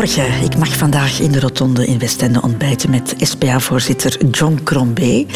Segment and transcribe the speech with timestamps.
[0.00, 0.44] Goedemorgen.
[0.44, 5.26] Ik mag vandaag in de Rotonde in Westende ontbijten met SPA-voorzitter John Crombé.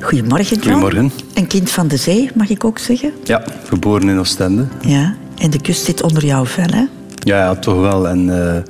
[0.00, 0.62] Goedemorgen, John.
[0.62, 1.12] Goedemorgen.
[1.34, 3.12] Een kind van de zee, mag ik ook zeggen?
[3.24, 4.66] Ja, geboren in Oostende.
[4.80, 6.84] Ja, en de kust zit onder jouw vel, hè?
[7.14, 8.08] Ja, ja toch wel.
[8.08, 8.62] En eh,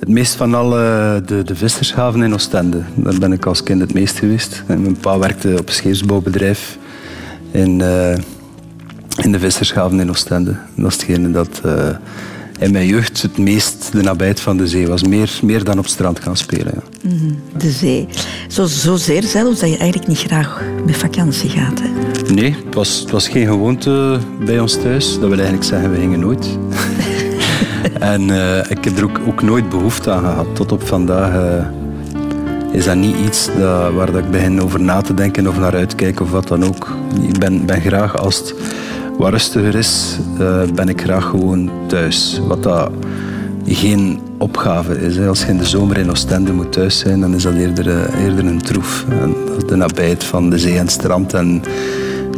[0.00, 2.82] het meest van al eh, de, de vissershaven in Oostende.
[2.94, 4.62] Daar ben ik als kind het meest geweest.
[4.66, 6.78] En mijn pa werkte op een scheepsbouwbedrijf
[7.50, 8.16] in, eh,
[9.22, 10.56] in de vissershaven in Oostende.
[10.74, 11.60] Dat is hetgene dat
[12.64, 15.02] in mijn jeugd het meest de nabijheid van de zee was.
[15.02, 16.72] Meer, meer dan op strand gaan spelen.
[16.74, 17.08] Ja.
[17.10, 18.08] Mhm, de zee.
[18.48, 21.88] Zo, zozeer zelfs dat je eigenlijk niet graag met vakantie gaat, hè?
[22.34, 25.12] Nee, het was, het was geen gewoonte bij ons thuis.
[25.12, 26.58] Dat wil eigenlijk zeggen, we gingen nooit.
[28.14, 30.46] en uh, ik heb er ook, ook, nooit behoefte aan gehad.
[30.54, 35.00] Tot op vandaag uh, is dat niet iets dat, waar dat ik begin over na
[35.00, 36.96] te denken of naar uitkijken of wat dan ook.
[37.28, 38.54] Ik ben, ben graag als het
[39.18, 42.40] wat rustiger is, uh, ben ik graag gewoon thuis.
[42.46, 42.90] Wat dat
[43.66, 45.18] geen opgave is.
[45.18, 48.46] Als je in de zomer in Oostende moet thuis zijn, dan is dat eerder, eerder
[48.46, 49.04] een troef.
[49.66, 51.62] De nabijheid van de zee en strand en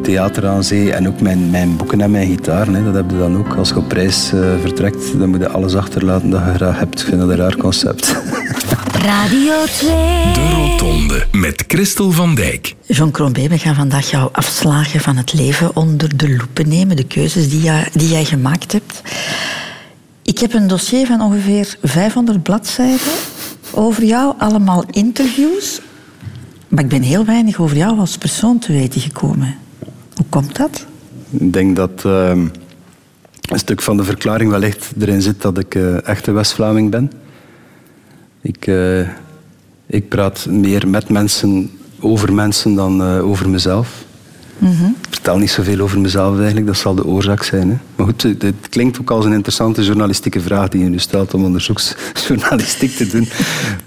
[0.02, 2.72] theater aan zee en ook mijn, mijn boeken en mijn gitaar.
[2.84, 3.54] Dat heb je dan ook.
[3.54, 7.00] Als je op reis uh, vertrekt, dan moet je alles achterlaten dat je graag hebt.
[7.00, 8.16] Ik vind dat een raar concept.
[9.02, 9.89] Radio 2.
[10.33, 12.75] De Rotonde met Christel van Dijk.
[12.86, 16.97] Jean Crombé, we gaan vandaag jouw afslagen van het leven onder de loepen nemen.
[16.97, 19.03] De keuzes die, jij, die jij gemaakt hebt.
[20.22, 23.12] Ik heb een dossier van ongeveer 500 bladzijden
[23.72, 24.34] over jou.
[24.38, 25.81] Allemaal interviews.
[26.69, 29.55] Maar ik ben heel weinig over jou als persoon te weten gekomen.
[30.14, 30.86] Hoe komt dat?
[31.31, 32.28] Ik denk dat uh,
[33.48, 37.10] een stuk van de verklaring wellicht erin zit dat ik uh, echte West-Vlaming ben.
[38.47, 39.08] Ik, uh,
[39.86, 44.05] ik praat meer met mensen, over mensen dan uh, over mezelf.
[44.58, 44.97] Mm -hmm.
[45.00, 47.69] Ik vertel niet zoveel over mezelf eigenlijk, dat zal de oorzaak zijn.
[47.70, 47.77] Hè.
[47.97, 51.34] Maar goed, het, het, klinkt ook als een interessante journalistieke vraag die je nu stelt
[51.34, 53.28] om onderzoeksjournalistiek te doen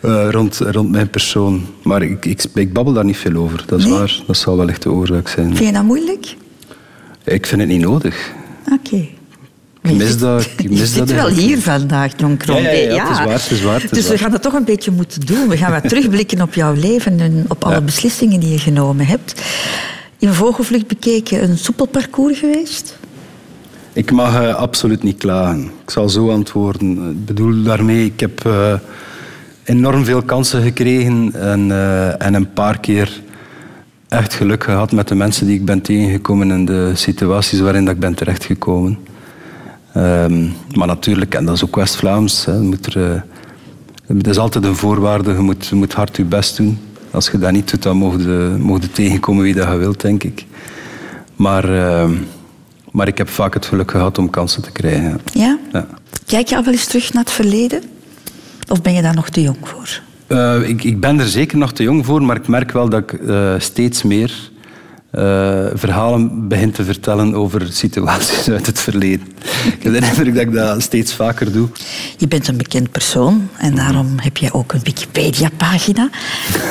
[0.06, 1.66] uh, rond, rond mijn persoon.
[1.84, 3.94] Maar ik, ik, ik, babbel daar niet veel over, dat is nee?
[3.94, 4.22] waar.
[4.28, 5.56] Dat zal wellicht de oorzaak zijn.
[5.56, 6.36] Vind je dat moeilijk?
[7.24, 8.32] Ik vind het niet nodig.
[8.66, 8.80] Oké.
[8.86, 9.19] Okay.
[9.82, 10.50] Ik mis dat.
[10.58, 12.70] Ik mis je zit dat wel hier vandaag, John Crombé.
[12.70, 13.34] Ja, ja, ja, het is waar.
[13.34, 14.18] Het is waar het is dus we waar.
[14.18, 15.48] gaan dat toch een beetje moeten doen.
[15.48, 19.42] We gaan wat terugblikken op jouw leven en op alle beslissingen die je genomen hebt.
[20.18, 22.98] In vogelvlucht bekeken een soepel parcours geweest?
[23.94, 25.64] Ik mag uh, absoluut niet klagen.
[25.64, 27.10] Ik zal zo antwoorden.
[27.10, 28.74] Ik bedoel daarmee, ik heb uh,
[29.64, 33.22] enorm veel kansen gekregen en, uh, en een paar keer
[34.08, 37.94] echt geluk gehad met de mensen die ik ben tegengekomen en de situaties waarin dat
[37.94, 38.98] ik ben terechtgekomen.
[40.00, 43.24] Um, maar natuurlijk, en dat is ook West-Vlaams, er,
[44.06, 46.80] het is altijd een voorwaarde, je moet, je moet hard je best doen.
[47.12, 47.98] Als je dat niet doet, dan
[48.82, 50.46] je tegenkomen wie dat je wilt, denk ik.
[51.36, 52.10] Maar, uh,
[52.92, 55.20] maar ik heb vaak het geluk gehad om kansen te krijgen.
[55.34, 55.58] Ja?
[55.72, 55.88] ja?
[56.26, 57.84] Kijk je al wel eens terug naar het verleden?
[58.70, 60.02] Of ben je daar nog te jong voor?
[60.28, 63.00] Uh, ik, ik, ben er zeker nog te jong voor, maar ik merk wel dat
[63.02, 64.50] ik uh, steeds meer
[65.12, 69.28] uh, verhalen begin te vertellen over situaties uit het verleden.
[69.66, 71.68] Ik heb de indruk dat ik dat steeds vaker doe.
[72.18, 76.10] Je bent een bekend persoon en daarom heb je ook een Wikipedia-pagina.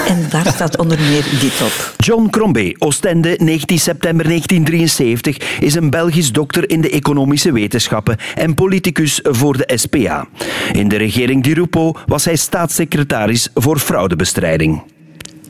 [0.06, 1.94] En daar staat onder meer dit op.
[1.96, 8.54] John Crombé, Oostende, 19 september 1973, is een Belgisch dokter in de economische wetenschappen en
[8.54, 10.28] politicus voor de SPA.
[10.72, 14.82] In de regering Di Rupo was hij staatssecretaris voor fraudebestrijding.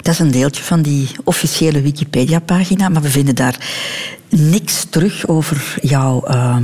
[0.09, 3.57] Dat is een deeltje van die officiële Wikipedia-pagina, maar we vinden daar
[4.29, 6.57] niks terug over jouw uh,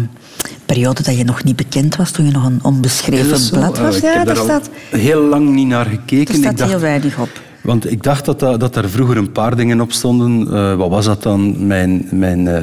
[0.66, 3.96] periode dat je nog niet bekend was, toen je nog een onbeschreven blad was.
[3.96, 6.34] Uh, ja, daar daar staat, heel lang niet naar gekeken.
[6.34, 7.28] er staat ik dacht, heel weinig op.
[7.60, 10.46] Want ik dacht dat, dat, dat er vroeger een paar dingen op stonden.
[10.54, 11.66] Uh, wat was dat dan?
[11.66, 12.62] Mijn, mijn uh,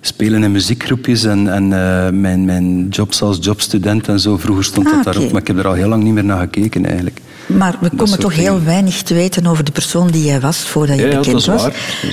[0.00, 4.36] spelen in muziekgroepjes en, en uh, mijn, mijn jobs als jobstudent en zo.
[4.36, 5.32] Vroeger stond Ah, dat daarop, oké.
[5.32, 7.20] maar ik heb er al heel lang niet meer naar gekeken eigenlijk.
[7.46, 8.52] Maar we komen toch dingen.
[8.52, 11.68] heel weinig te weten over de persoon die jij was voordat je Ja, bekend was.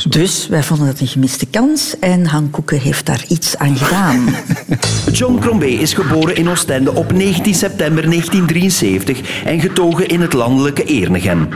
[0.09, 4.35] Dus wij vonden dat een gemiste kans en Han Koeken heeft daar iets aan gedaan.
[5.11, 10.84] John Crombé is geboren in Oostende op 19 september 1973 en getogen in het landelijke
[10.84, 11.47] Ernegem.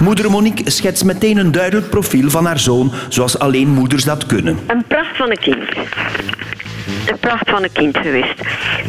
[0.00, 4.58] Moeder Monique schetst meteen een duidelijk profiel van haar zoon, zoals alleen moeders dat kunnen.
[4.66, 5.64] Een pracht van een kind.
[7.06, 8.34] Een pracht van een kind geweest.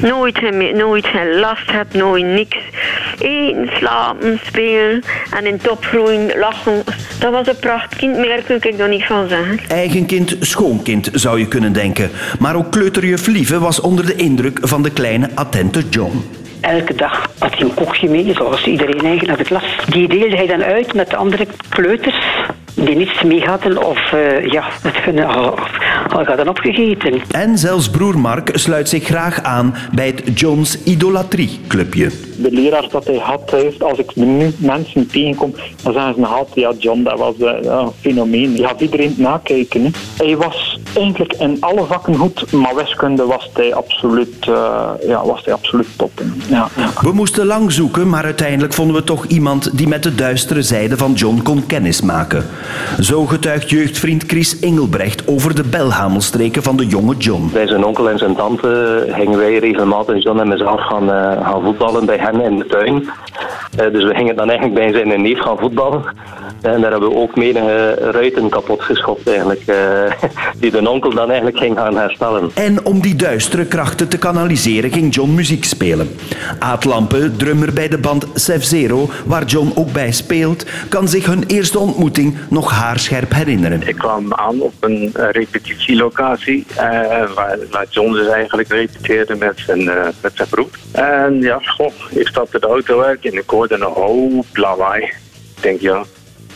[0.02, 2.58] Nooit, geen- nooit geen last had, nooit niks.
[3.20, 5.04] Eten, slapen, spelen
[5.34, 6.84] en in top groeien, lachen.
[7.20, 9.60] Dat was een prachtkind, meer kun ik er niet van zeggen.
[9.68, 12.10] Eigen kind, schoonkind zou je kunnen denken.
[12.40, 16.32] Maar ook kleuterjuf Lieve was onder de indruk van de kleine, attente John.
[16.62, 19.64] Elke dag had hij een kokje mee, zoals iedereen eigenlijk uit de klas.
[19.90, 22.16] Die deelde hij dan uit met de andere kleuters.
[22.86, 25.60] Die niets mee hadden of uh, ja, het vinden al,
[26.10, 27.22] al hadden opgegeten.
[27.32, 32.12] En zelfs broer Mark sluit zich graag aan bij het Johns Idolatrie-clubje.
[32.38, 35.54] De leraar dat hij had, heeft, als ik nu mensen tegenkom,
[35.84, 38.56] dan zeggen ze nog altijd, ja John, dat was uh, een fenomeen.
[38.56, 39.84] Je had iedereen nakijken.
[39.84, 39.90] Hè.
[40.26, 45.46] Hij was eigenlijk in alle vakken goed, maar wiskunde was hij absoluut, uh, ja, was
[45.46, 46.12] hij absoluut top.
[46.50, 46.90] Ja, ja.
[47.02, 50.98] We moesten lang zoeken, maar uiteindelijk vonden we toch iemand die met de duistere zijde
[50.98, 52.46] van John kon kennismaken.
[53.00, 57.50] Zo getuigt jeugdvriend Chris Engelbrecht over de belhamelstreken van de jonge John.
[57.54, 61.64] Bij zijn onkel en zijn tante gingen wij regelmatig John en mezelf gaan, uh, gaan
[61.64, 62.94] voetballen bij hen in de tuin.
[62.94, 66.04] Uh, dus we gingen dan eigenlijk bij zijn neef gaan voetballen.
[66.62, 69.76] En daar hebben we ook menige ruiten kapot geschopt eigenlijk, uh,
[70.62, 72.50] die de onkel dan eigenlijk ging gaan herstellen.
[72.54, 76.16] En om die duistere krachten te kanaliseren ging John muziek spelen.
[76.60, 81.26] Aad Lampe, drummer bij de band Sef Zero, waar John ook bij speelt, kan zich
[81.26, 83.88] hun eerste ontmoeting nog haarscherp herinneren.
[83.88, 86.78] Ik kwam aan op een repetitielocatie uh,
[87.34, 90.70] waar, waar, John dus eigenlijk repeteerde met zijn, uh, met zijn broer.
[90.92, 95.04] En ja, goh, ik stapte de auto uit en ik hoorde een hoop lawaai.
[95.04, 96.04] Ik denk, ja,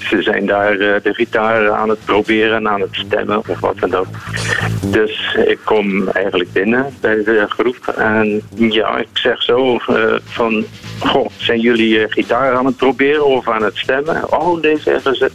[0.10, 3.80] ze zijn daar uh, de gitaar aan het proberen en aan het stemmen of wat
[3.80, 4.08] dan ook.
[4.86, 10.64] Dus ik kom eigenlijk binnen bij de groep en ja, ik zeg zo uh, van,
[11.00, 14.32] goh, zijn jullie uh, gitaar aan het proberen of aan het stemmen?
[14.32, 15.30] Oh, zeggen ze,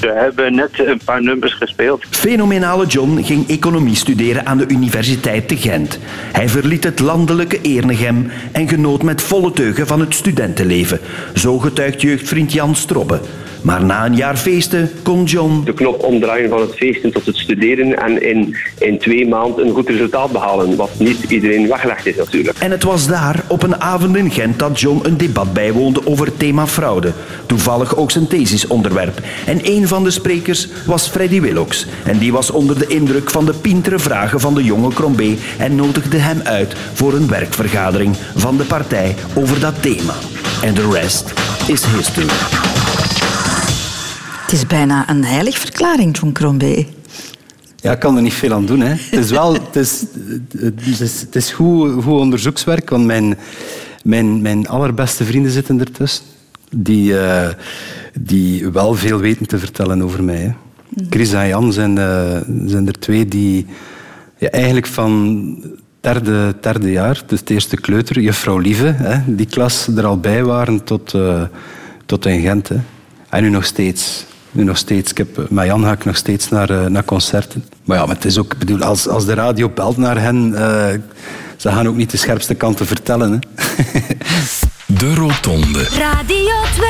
[0.00, 2.04] we hebben net een paar nummers gespeeld.
[2.10, 5.98] Fenomenale John ging economie studeren aan de Universiteit te Gent.
[6.32, 11.00] Hij verliet het landelijke Ernegem en genoot met volle teugen van het studentenleven.
[11.34, 13.20] Zo getuigt jeugdvriend Jan Strobbe.
[13.62, 15.62] Maar na een jaar feesten kon John...
[15.64, 19.74] De knop omdraaien van het feesten tot het studeren en in, in twee maanden een
[19.74, 20.76] goed resultaat behalen.
[20.76, 22.58] Wat niet iedereen weggelegd is natuurlijk.
[22.58, 26.26] En het was daar, op een avond in Gent, dat John een debat bijwoonde over
[26.26, 27.12] het thema fraude.
[27.46, 29.20] Toevallig ook zijn thesisonderwerp.
[29.46, 31.86] En een van de sprekers was Freddy Willox.
[32.04, 35.74] En die was onder de indruk van de pintere vragen van de jonge Crombé en
[35.74, 40.14] nodigde hem uit voor een werkvergadering van de partij over dat thema.
[40.62, 41.32] En de rest
[41.66, 42.26] is history.
[44.52, 46.86] Het is bijna een heiligverklaring, John Crombé.
[47.76, 48.80] Ja, ik kan er niet veel aan doen.
[48.80, 48.88] Hè.
[48.88, 50.04] Het is wel het is,
[50.58, 53.38] het is, het is goed, onderzoekswerk, want mijn,
[54.04, 56.24] mijn, mijn allerbeste vrienden zitten ertussen.
[56.70, 57.48] Die, uh,
[58.20, 60.36] die wel veel weten te vertellen over mij.
[60.36, 60.52] Hè.
[61.10, 63.66] Chris en Jan zijn, uh, zijn er twee die
[64.38, 65.56] ja, eigenlijk van
[66.00, 70.44] derde, derde jaar, dus het eerste kleuter, juffrouw Lieve, hè, die klas er al bij
[70.44, 71.42] waren tot, uh,
[72.06, 72.68] tot in Gent.
[72.68, 72.76] Hè.
[73.28, 74.30] En nu nog steeds.
[74.52, 75.10] Nu nog steeds.
[75.10, 77.64] Ik heb, met Jan ga ik nog steeds naar, uh, naar concerten.
[77.84, 80.86] Maar ja, maar het is ook, bedoel, als, als de radio belt naar hen, uh,
[81.56, 83.32] ze gaan ook niet de scherpste kanten vertellen.
[83.32, 83.38] Hè.
[84.98, 85.82] De Rotonde.
[85.82, 86.88] Radio 2.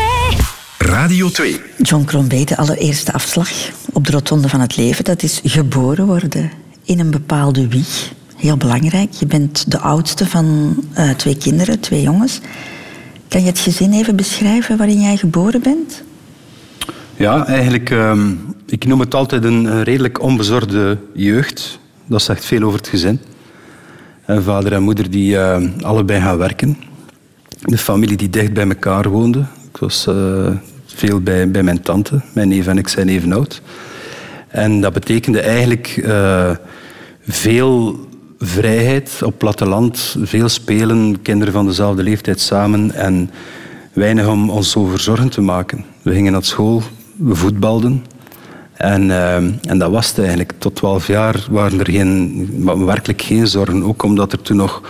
[0.79, 1.61] Radio 2.
[1.83, 3.51] John Crombé, de allereerste afslag
[3.93, 6.51] op de Rotonde van het leven, dat is geboren worden
[6.85, 8.13] in een bepaalde wieg.
[8.37, 9.13] Heel belangrijk.
[9.13, 12.41] Je bent de oudste van uh, twee kinderen, twee jongens.
[13.29, 16.03] Kan je het gezin even beschrijven waarin jij geboren bent?
[17.23, 21.79] Ja, eigenlijk, um, ik noem het altijd een, redelijk onbezorgde jeugd.
[22.07, 23.21] Dat zegt veel over het gezin.
[24.25, 26.79] En vader en moeder die uh, allebei gaan werken.
[27.61, 29.45] De familie die dicht bij elkaar woonde.
[29.73, 30.49] Ik was uh,
[30.87, 32.21] veel bij, bij mijn tante.
[32.35, 33.63] Mijn neef en ik zijn even oud.
[34.49, 36.07] En dat betekende eigenlijk
[37.29, 38.07] veel
[38.39, 40.17] vrijheid op platteland.
[40.23, 42.91] Veel spelen, kinderen van dezelfde leeftijd samen.
[42.91, 43.31] En
[43.93, 45.85] weinig om ons zo zorgen te maken.
[46.03, 46.83] We gingen naar school,
[47.17, 48.05] we voetbalden.
[48.83, 49.35] En, uh,
[49.71, 50.53] en dat was het eigenlijk.
[50.59, 53.83] Tot 12 jaar waren er geen, werkelijk geen zorgen.
[53.83, 54.83] Ook omdat er toen nog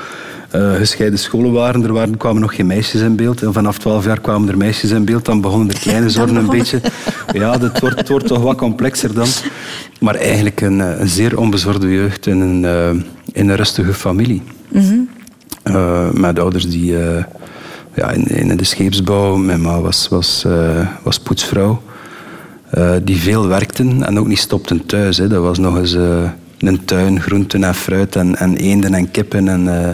[0.55, 1.85] uh, gescheiden scholen waren.
[1.85, 3.43] Er waren, kwamen nog geen meisjes in beeld.
[3.43, 5.25] En vanaf 12 jaar kwamen er meisjes in beeld.
[5.25, 6.81] Dan begonnen er kleine zorgen een beetje.
[7.33, 9.29] Ja, het wordt, het wordt toch wat complexer dan.
[10.01, 13.03] Maar eigenlijk een, een zeer onbezorgde jeugd in een, uh,
[13.33, 14.43] in een rustige familie.
[14.69, 15.09] Mm -hmm.
[15.65, 16.95] uh, met ouders die
[17.95, 19.37] ja, in, in, de scheepsbouw.
[19.37, 20.47] Mijn ma was, was,
[21.03, 21.83] was poetsvrouw.
[22.79, 25.17] Uh, die veel werkten en ook niet stopten thuis.
[25.17, 25.29] Hè.
[25.29, 29.49] Dat was nog eens uh, een tuin, groenten en fruit en, en eenden en kippen
[29.49, 29.89] en, uh,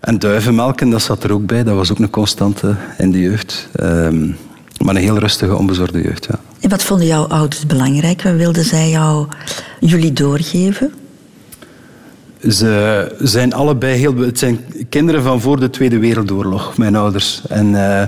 [0.00, 0.90] en duivenmelken.
[0.90, 1.64] Dat zat er ook bij.
[1.64, 3.68] Dat was ook een constante in de jeugd.
[3.80, 4.36] Um,
[4.84, 6.24] maar een heel rustige, onbezorgde jeugd.
[6.24, 6.38] Ja.
[6.60, 8.22] En wat vonden jouw ouders belangrijk?
[8.22, 9.26] Wat wilden zij jou,
[9.80, 10.92] jullie doorgeven?
[12.48, 14.16] Ze zijn allebei heel...
[14.16, 14.58] Het zijn
[14.88, 17.42] kinderen van voor de Tweede Wereldoorlog, mijn ouders.
[17.48, 18.02] En uh,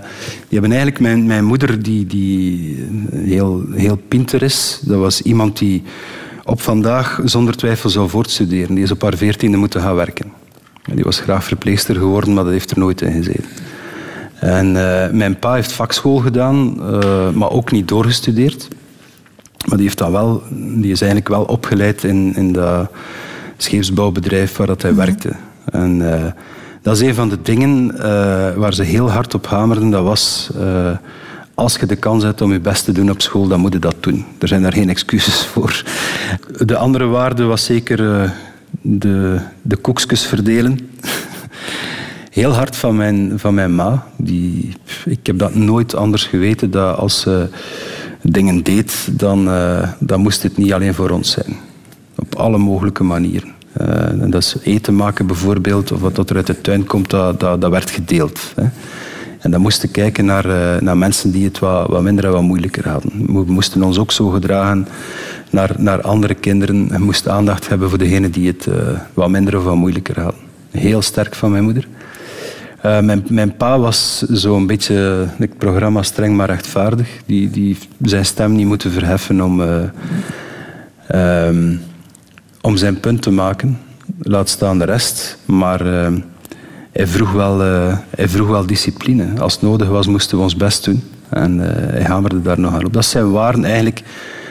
[0.48, 1.00] die hebben eigenlijk...
[1.00, 5.82] Mijn, mijn moeder, die, die heel, heel pinter is, dat was iemand die
[6.44, 8.74] op vandaag zonder twijfel zou voortstuderen.
[8.74, 10.32] Die is op haar veertiende moeten gaan werken.
[10.94, 13.44] Die was graag verpleegster geworden, maar dat heeft er nooit in gezeten.
[14.40, 16.76] En uh, mijn pa heeft vakschool gedaan,
[17.38, 18.68] maar ook niet doorgestudeerd.
[19.66, 22.90] Maar die, heeft dan wel, die is eigenlijk wel opgeleid in, in dat
[23.56, 25.32] scheepsbouwbedrijf waar dat hij werkte.
[25.64, 26.32] En eh,
[26.82, 29.90] dat is een van de dingen eh, waar ze heel hard op hamerden.
[29.90, 30.96] Dat was, eh,
[31.54, 33.78] als je de kans hebt om je best te doen op school, dan moet je
[33.78, 34.24] dat doen.
[34.38, 35.82] Er zijn daar geen excuses voor.
[36.64, 38.32] De andere waarde was zeker
[38.80, 40.78] de, de koekjes verdelen.
[42.30, 44.06] Heel hard van mijn, van mijn ma.
[44.16, 46.70] Die, ik heb dat nooit anders geweten.
[46.70, 47.48] Dat als ze
[48.22, 49.48] dingen deed, dan,
[49.98, 51.56] dan moest het niet alleen voor ons zijn.
[52.16, 53.54] Op alle mogelijke manieren.
[53.72, 57.60] Eh, dat is eten maken bijvoorbeeld, of wat er uit de tuin komt, dat, dat,
[57.60, 58.52] dat werd gedeeld.
[58.54, 58.64] Hè.
[59.46, 62.42] En dan moesten kijken naar, eh, naar mensen die het wat, wat minder en wat
[62.42, 63.12] moeilijker hadden.
[63.26, 64.88] We moesten ons ook zo gedragen
[65.50, 66.88] naar, naar andere kinderen.
[66.90, 68.74] En moesten aandacht hebben voor degenen die het eh,
[69.14, 70.40] wat minder of wat moeilijker hadden.
[70.70, 71.88] Heel sterk van mijn moeder.
[72.82, 77.08] Mijn, mijn pa was zo'n beetje het programma streng maar rechtvaardig.
[77.26, 81.74] Die, die zijn stem niet moeten verheffen om, eh, ehm,
[82.66, 83.78] om zijn punt te maken.
[84.18, 85.38] Laat staan de rest.
[85.44, 86.18] Maar ehm,
[86.92, 89.40] hij, vroeg wel, eh, hij vroeg wel discipline.
[89.40, 91.02] Als het nodig was, moesten we ons best doen.
[91.28, 92.92] En eh, hij hamerde daar nogal op.
[92.92, 94.02] Dat zijn waren eigenlijk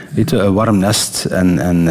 [0.09, 1.87] weet je, een warm nest en, en,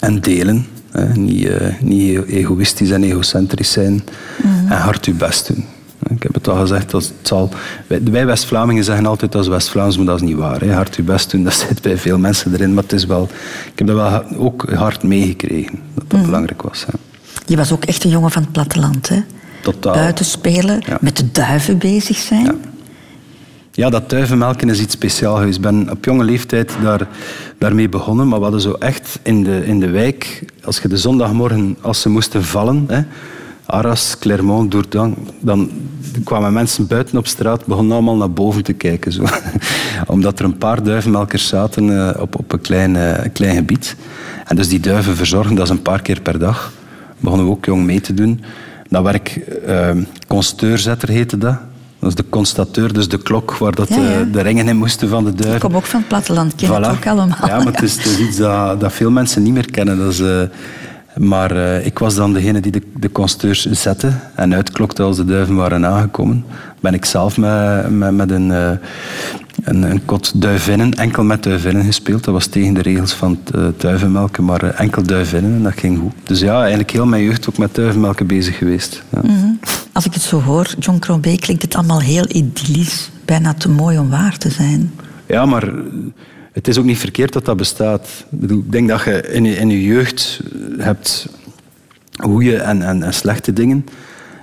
[0.00, 0.66] en delen.
[1.14, 4.02] Niet, eh, niet egoïstisch en egocentrisch zijn.
[4.68, 5.64] En hard je best doen.
[6.08, 7.50] Ik heb het al gezegd, dat het zal...
[7.86, 10.60] wij, West-Vlamingen zeggen altijd dat is West-Vlaams, maar dat is niet waar.
[10.60, 10.72] Hè.
[10.72, 12.74] Hard je best doen, dat zit bij veel mensen erin.
[12.74, 13.28] Maar het is wel,
[13.72, 16.86] ik heb dat wel ook hard meegekregen, dat dat belangrijk was.
[16.86, 16.92] Hè.
[17.46, 19.20] Je was ook echt een jongen van het platteland, hè?
[19.62, 19.94] Totaal.
[19.94, 20.98] Buiten spelen, Ja.
[21.00, 22.60] met de duiven bezig zijn.
[23.72, 25.56] Ja, dat duivenmelken is iets speciaals.
[25.56, 27.08] Ik ben op jonge leeftijd daar,
[27.58, 30.96] daarmee begonnen, maar we hadden zo echt in de, in de wijk, als je de
[30.96, 33.02] zondagmorgen, als ze moesten vallen, hè,
[33.66, 35.70] Arras, Clermont, Dourdan, dan
[36.24, 39.12] kwamen mensen buiten op straat, begonnen allemaal naar boven te kijken.
[39.12, 39.24] Zo.
[40.06, 43.96] Omdat er een paar duivenmelkers zaten eh, op, op een klein, eh, klein gebied.
[44.44, 46.72] En dus die duiven verzorgen, dat is een paar keer per dag.
[47.18, 48.40] Begonnen we ook jong mee te doen.
[48.88, 49.90] Dat werk, eh,
[50.26, 51.56] consteurzetter heette dat.
[51.98, 54.24] Dat is de constateur, dus de klok waar dat, Ja, ja.
[54.32, 55.60] de ringen in moesten van de Ik duiven.
[55.60, 57.38] kom ook van het platteland, ik ken het ook allemaal.
[57.46, 59.98] Ja, maar het is, het is iets dat, dat veel mensen niet meer kennen.
[59.98, 60.40] Dat is, eh,
[61.18, 65.24] maar eh, ik was dan degene die de, de consteurs zette en uitklokte als de
[65.24, 66.44] duiven waren aangekomen.
[66.80, 68.70] Ben ik zelf met, met, met een, eh,
[69.64, 72.24] een, een kot duivinnen, enkel met duivinnen gespeeld.
[72.24, 75.98] Dat was tegen de regels van het eh, duivenmelken, maar enkel duivinnen en dat ging
[75.98, 76.12] goed.
[76.22, 79.02] Dus ja, eigenlijk heel mijn jeugd ook met duivenmelken bezig geweest.
[79.12, 79.20] Ja.
[79.22, 79.46] Mhm.
[79.92, 83.10] Als ik het zo hoor, John Crombie, klinkt het allemaal heel idyllisch.
[83.24, 84.92] Bijna te mooi om waar te zijn.
[85.26, 85.72] Ja, maar
[86.56, 88.24] het is ook niet verkeerd dat dat bestaat.
[88.30, 90.40] Ik, bedoel, ik denk dat je in je, in je jeugd
[90.78, 91.28] hebt
[92.16, 93.86] goede en, en, en slechte dingen.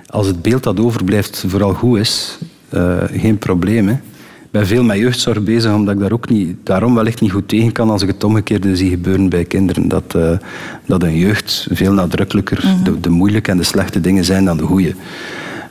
[0.06, 3.88] Als het beeld dat overblijft vooral goed is, eh, geen probleem.
[3.88, 3.92] Hè.
[3.92, 7.48] Ik ben veel met jeugdzorg bezig, omdat ik daar ook niet, daarom wellicht niet goed
[7.48, 9.88] tegen kan als ik het omgekeerde zie gebeuren bij kinderen.
[9.88, 10.38] Dat, eh,
[10.86, 14.64] dat een jeugd veel nadrukkelijker de, de moeilijke en de slechte dingen zijn dan de
[14.64, 14.94] goede.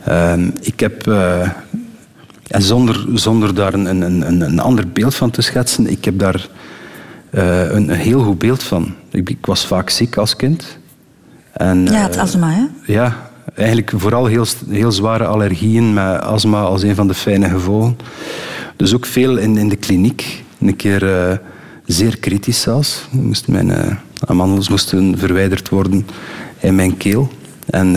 [0.05, 1.07] Ehm, ik heb...
[2.53, 6.19] en zonder, zonder daar een, een, een, een ander beeld van te schetsen, ik heb
[6.19, 6.47] daar
[7.29, 8.93] eh, een, een heel goed beeld van.
[9.09, 10.77] Ik, ik was vaak ziek als kind.
[11.51, 12.93] En, Ja, het eh, astma, hè?
[12.93, 17.97] ja, eigenlijk vooral heel, heel zware allergieën met astma als een van de fijne gevolgen.
[18.75, 20.43] Dus ook veel in, in de kliniek.
[20.59, 21.37] Een keer eh,
[21.85, 23.07] zeer kritisch zelfs.
[23.11, 26.07] Moest mijn amandels moesten verwijderd worden
[26.59, 27.29] in mijn keel.
[27.65, 27.95] En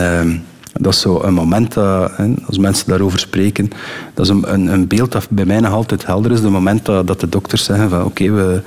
[0.80, 3.70] dat is zo een moment, dat, hè, als mensen daarover spreken,
[4.14, 6.40] dat is een, een, een beeld dat bij mij nog altijd helder is.
[6.40, 8.62] Het moment dat, dat de dokters zeggen van oké, we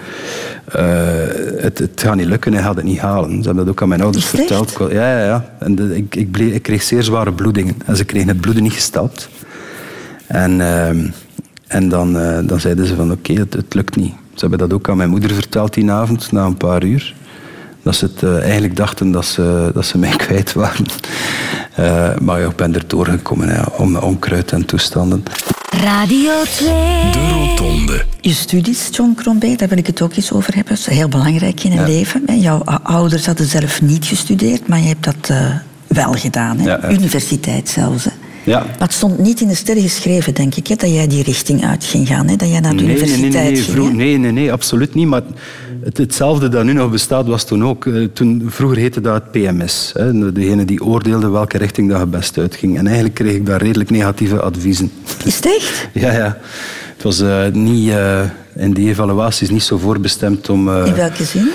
[0.65, 3.29] eh, het, het gaat niet lukken, hij gaat het niet halen.
[3.29, 4.77] Ze hebben dat ook aan mijn ouders verteld.
[4.79, 5.45] Ja, ja, ja.
[5.59, 7.75] En de- ik, ik, bleef- ik kreeg zeer zware bloedingen.
[7.85, 9.29] En ze kregen het bloeden niet gestapt.
[10.27, 11.07] En, ehm,
[11.67, 14.13] en dan, eh, dan zeiden ze van oké, het, het lukt niet.
[14.33, 17.15] Ze hebben dat ook aan mijn moeder verteld die avond, na een paar uur.
[17.83, 20.85] Dat ze het eh, eigenlijk dachten dat ze, dat ze mij kwijt waren.
[21.75, 25.23] Eh, maar ja, ik ben er doorgekomen, ja, om onkruid en toestanden.
[25.83, 26.67] Radio 2.
[27.11, 28.03] De Rotonde.
[28.21, 30.75] Je studies, John Crombie, daar wil ik het ook eens over hebben.
[30.75, 31.85] Dat is heel belangrijk in een Ja.
[31.85, 32.23] leven.
[32.25, 32.33] hè.
[32.33, 35.45] Jouw ouders hadden zelf niet gestudeerd, maar je hebt dat eh,
[35.87, 36.57] wel gedaan.
[36.57, 36.63] Hè?
[36.65, 36.89] Ja, ja.
[36.91, 38.03] Universiteit zelfs.
[38.03, 38.11] Hè?
[38.43, 38.59] Ja.
[38.59, 41.65] Maar het stond niet in de sterren geschreven, denk ik, hè, dat jij die richting
[41.65, 42.27] uit ging gaan.
[42.27, 42.35] Hè?
[42.35, 43.75] Dat jij naar de Nee, nee, universiteit nee, nee, ging.
[43.75, 43.93] vroeg- hè?
[43.93, 45.07] nee, nee, nee, absoluut niet.
[45.07, 45.21] Maar
[45.83, 47.85] het, hetzelfde dat nu nog bestaat, was toen ook.
[47.85, 49.91] Eh, Toen, vroeger heette dat het PMS.
[49.93, 52.77] Hè, degene die oordeelde welke richting dat je best uitging.
[52.77, 54.91] En eigenlijk kreeg ik daar redelijk negatieve adviezen.
[55.25, 55.87] Is het echt?
[56.03, 56.37] Ja, ja.
[56.93, 58.21] Het was eh, niet, eh,
[58.55, 60.69] in die evaluaties niet zo voorbestemd om...
[60.85, 61.49] In welke zin?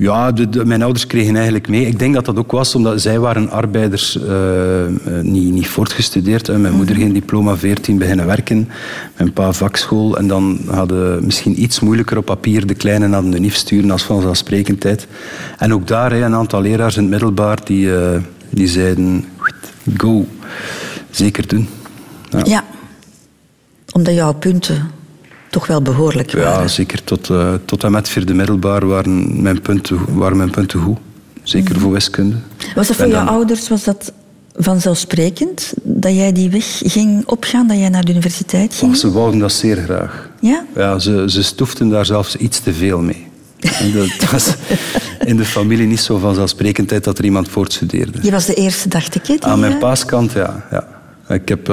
[0.00, 1.86] Ja, de, de- mijn ouders kregen eigenlijk mee.
[1.86, 4.92] Ik denk dat dat ook was omdat zij waren arbeiders, eh, eh,
[5.22, 6.46] niet, niet voortgestudeerd.
[6.46, 6.58] Hè.
[6.58, 8.68] Mijn moeder geen diploma 14 beginnen werken.
[9.16, 10.18] Mijn pa vakschool.
[10.18, 14.02] En dan hadden misschien iets moeilijker op papier de kleinen naar de NIF sturen als
[14.02, 15.06] vanzelfsprekendheid.
[15.58, 19.24] En ook daar hè, een aantal leraars in het middelbaar die, eh, die zeiden,
[19.96, 20.26] go,
[21.10, 21.68] zeker doen.
[22.30, 22.40] Ja.
[22.44, 22.64] Ja.
[23.92, 24.90] Omdat jouw punten
[25.50, 26.60] toch wel behoorlijk waren.
[26.60, 27.04] Ja, zeker.
[27.04, 30.98] Tot, eh, tot en met vierde middelbaar waren mijn punten, waren mijn punten goed.
[31.42, 32.36] Zeker voor wiskunde.
[32.74, 34.12] Was dat voor dan- ouders was dat
[34.56, 38.92] vanzelfsprekend dat jij die weg ging opgaan, dat jij naar de universiteit ging?
[38.92, 40.28] Oh, ze wouden dat zeer graag.
[40.40, 40.64] Ja?
[40.76, 43.26] Ja, ze, ze stoefden daar zelfs iets te veel mee.
[43.94, 44.54] Dat was
[45.24, 48.18] in de familie niet zo vanzelfsprekendheid dat er iemand voortstudeerde.
[48.22, 49.36] Je was de eerste, dacht ik, hè?
[49.40, 50.66] Aan mijn eh, paaskant, ja.
[50.70, 50.86] ja.
[51.34, 51.68] Ik heb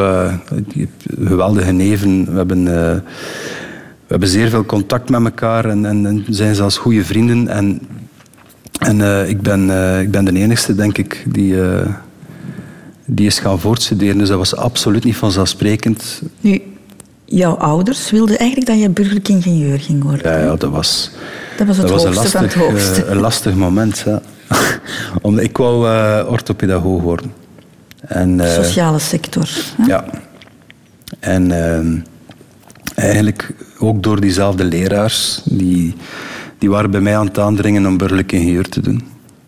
[0.55, 0.89] ik heb
[1.27, 2.31] geweldige neven.
[2.31, 2.67] We hebben,
[4.07, 7.47] we hebben zeer veel contact met elkaar en, en, en zijn zelfs goede vrienden.
[7.47, 7.81] En,
[8.79, 11.87] en eh, ik, ben, eh, ik ben de enigste, denk ik, die, eh,
[13.05, 14.17] die is gaan voortstuderen.
[14.17, 16.21] Dus dat was absoluut niet vanzelfsprekend.
[16.39, 16.61] Nu,
[17.25, 20.31] jouw ouders wilden eigenlijk dat je burgerlijk ingenieur ging worden.
[20.31, 21.11] Ja, ja dat was,
[21.57, 23.05] Dat was het een hoogste lastig, van het hoogste.
[23.05, 24.03] een lastig moment.
[24.05, 24.21] Ja.
[25.21, 25.87] Omdat ik wou
[26.27, 27.33] orthopedagoog worden.
[27.99, 29.49] En, Sociale sector.
[29.77, 29.85] hè?
[29.85, 30.05] Ja.
[31.19, 31.95] En ehm,
[32.97, 33.49] eigenlijk
[33.79, 35.95] ook door diezelfde leraars, die,
[36.57, 39.01] die waren bij mij aan het aandringen om burgerlijk ingenieur te doen.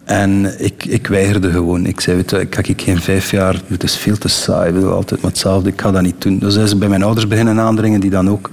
[0.04, 1.86] En ik, ik weigerde gewoon.
[1.86, 4.80] Ik zei, weet je, ik ga geen vijf jaar, het is veel te saai, ik
[4.80, 6.40] wil altijd maar hetzelfde, ik ga dat niet doen.
[6.40, 8.50] Dus zijn ze bij mijn ouders beginnen aandringen, die dan ook...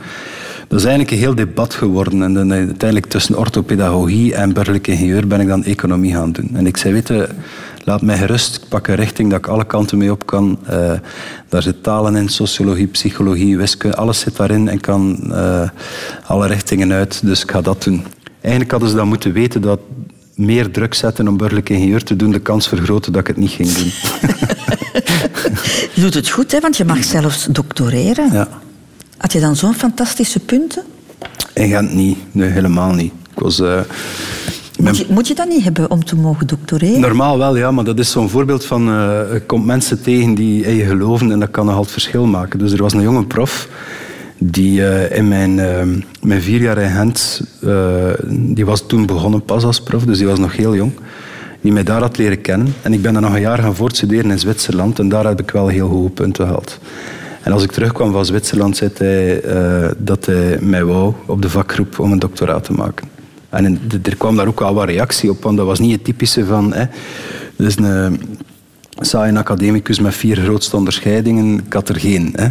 [0.69, 2.23] Dat is eigenlijk een heel debat geworden.
[2.23, 6.50] En dan uiteindelijk tussen orthopedagogie en burgerlijk ingenieur ben ik dan economie gaan doen.
[6.53, 7.11] En ik zei, weet
[7.87, 10.59] laat mij gerust, ik pak een richting dat ik alle kanten mee op kan.
[10.66, 10.93] Eh,
[11.49, 15.69] daar zit talen in, sociologie, psychologie, wiskunde, alles zit daarin en kan eh,
[16.26, 17.21] alle richtingen uit.
[17.25, 18.05] Dus ik ga dat doen.
[18.40, 19.81] Eigenlijk hadden ze dan moeten weten dat
[20.35, 23.50] meer druk zetten om burgerlijk ingenieur te doen de kans vergroten dat ik het niet
[23.50, 23.90] ging doen.
[25.95, 28.33] Je doet het goed, hè, want je mag zelfs doctoreren.
[28.33, 28.49] Ja.
[29.16, 30.83] Had je dan zo'n fantastische punten?
[31.55, 33.12] In Gent niet, nee, helemaal niet.
[33.35, 33.61] Ik was...
[33.61, 33.81] eh,
[34.78, 37.00] Moet je, moet je dat niet hebben om te mogen doctoreren?
[37.00, 38.88] Normaal wel, ja, maar dat is zo'n voorbeeld van...
[38.88, 38.94] eh
[39.33, 42.59] je komt mensen tegen die in je geloven en dat kan nogal het verschil maken.
[42.59, 43.68] Dus er was een jonge prof
[44.38, 45.83] die eh, in mijn, eh,
[46.22, 47.40] mijn vier jaar in Gent...
[47.62, 47.70] eh,
[48.29, 50.92] die was toen begonnen pas als prof, dus die was nog heel jong.
[51.61, 52.74] Die mij daar had leren kennen.
[52.83, 55.51] En ik ben dan nog een jaar gaan voortstuderen in Zwitserland en daar heb ik
[55.51, 56.79] wel heel hoge punten gehaald.
[57.42, 61.51] En als ik terugkwam van Zwitserland, zei hij eh, dat hij mij wou op de
[61.51, 63.09] vakgroep om een doctoraat te maken.
[63.57, 66.45] En er kwam daar ook wel wat reactie op, want dat was niet het typische
[66.45, 66.73] van...
[66.73, 66.85] Hè,
[67.57, 68.21] dus een
[69.01, 72.33] saai academicus met vier grootste onderscheidingen, ik had er geen.
[72.37, 72.49] Hè.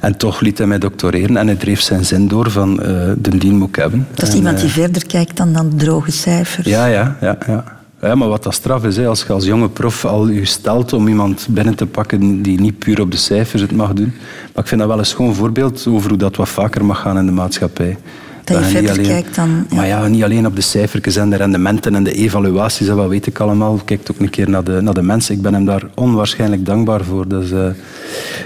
[0.00, 3.38] En toch liet hij mij doctoreren en hij dreef zijn zin door van eh de
[3.38, 4.06] dien moet ik hebben.
[4.14, 6.66] Dat is En, iemand die eh, verder kijkt dan dan droge cijfers.
[6.66, 7.78] ja, ja, ja, ja.
[8.02, 10.92] Ja, maar wat dat straf is, hè, als je als jonge prof al je stelt
[10.92, 14.12] om iemand binnen te pakken die niet puur op de cijfers het mag doen.
[14.54, 17.18] Maar ik vind dat wel een schoon voorbeeld over hoe dat wat vaker mag gaan
[17.18, 17.98] in de maatschappij.
[18.44, 19.66] Dat je niet verder alleen- kijkt dan...
[19.70, 19.76] Ja.
[19.76, 23.08] Maar ja, niet alleen op de cijfertjes en de rendementen en de evaluaties, en wat
[23.08, 23.80] weet ik allemaal.
[23.84, 25.34] Kijk ook een keer naar de, naar de mensen.
[25.34, 27.28] Ik ben hem daar onwaarschijnlijk dankbaar voor.
[27.28, 27.66] Dat is eh,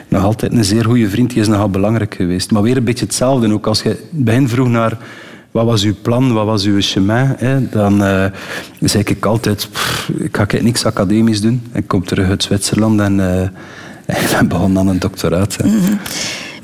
[0.08, 1.30] nog altijd een zeer goede vriend.
[1.30, 2.50] Die is nogal belangrijk geweest.
[2.50, 3.52] Maar weer een beetje hetzelfde.
[3.52, 4.98] Ook als je het begin vroeg naar
[5.54, 8.24] wat was uw plan, wat was uw chemin, hè, dan eh,
[8.80, 11.62] zei ik altijd, pff, ik ga niks academisch doen.
[11.72, 13.42] Ik kom terug uit Zwitserland en eh,
[14.22, 15.56] ik ben begonnen aan een doctoraat.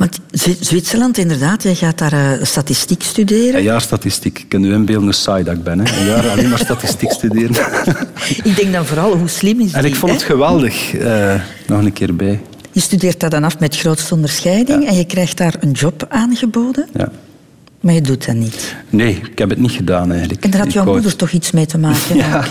[0.01, 3.55] Want Zwi- Zwitserland, inderdaad, jij gaat daar eh, statistiek studeren.
[3.55, 4.39] Een jaar statistiek.
[4.39, 5.79] Ik kan u inbeelden hoe saai dat ik ben.
[5.79, 6.01] Hè.
[6.01, 7.57] Een jaar alleen maar statistiek studeren.
[8.51, 9.91] Ik denk dan vooral, hoe slim is En die?
[9.91, 10.27] ik vond het hè?
[10.27, 10.95] geweldig.
[10.95, 11.35] eh,
[11.67, 12.41] nog een keer bij.
[12.73, 16.89] Je studeert dat dan af met grootste onderscheiding en je krijgt daar een job aangeboden,
[16.93, 17.09] Ja.
[17.81, 18.77] Maar je doet dat niet.
[18.91, 20.45] Nee, ik heb het niet gedaan eigenlijk.
[20.45, 22.17] En daar had jouw moeder toch iets mee te maken?
[22.17, 22.45] Ja.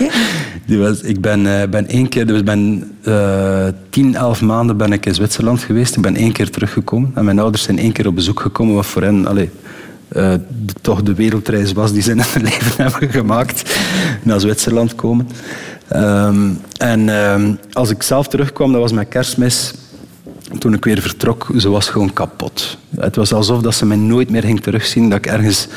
[0.66, 4.92] Die was, ik ben, eh, ben één keer, dus ben eh, tien, elf maanden ben
[4.92, 5.96] ik in Zwitserland geweest.
[5.96, 7.10] Ik ben één keer teruggekomen.
[7.14, 9.50] En mijn ouders zijn één keer op bezoek gekomen, wat voor hen allee,
[10.08, 10.32] eh,
[10.64, 13.78] de- toch de wereldreis was die ze in hun leven hebben gemaakt.
[14.22, 15.28] Naar Zwitserland komen.
[15.88, 19.72] Ehm, en ehm, als ik zelf terugkwam, dat was mijn kerstmis.
[20.58, 22.78] Toen ik weer vertrok, ze was gewoon kapot.
[22.96, 25.08] Het was alsof dat ze mij nooit meer ging terugzien.
[25.08, 25.68] Dat ik ergens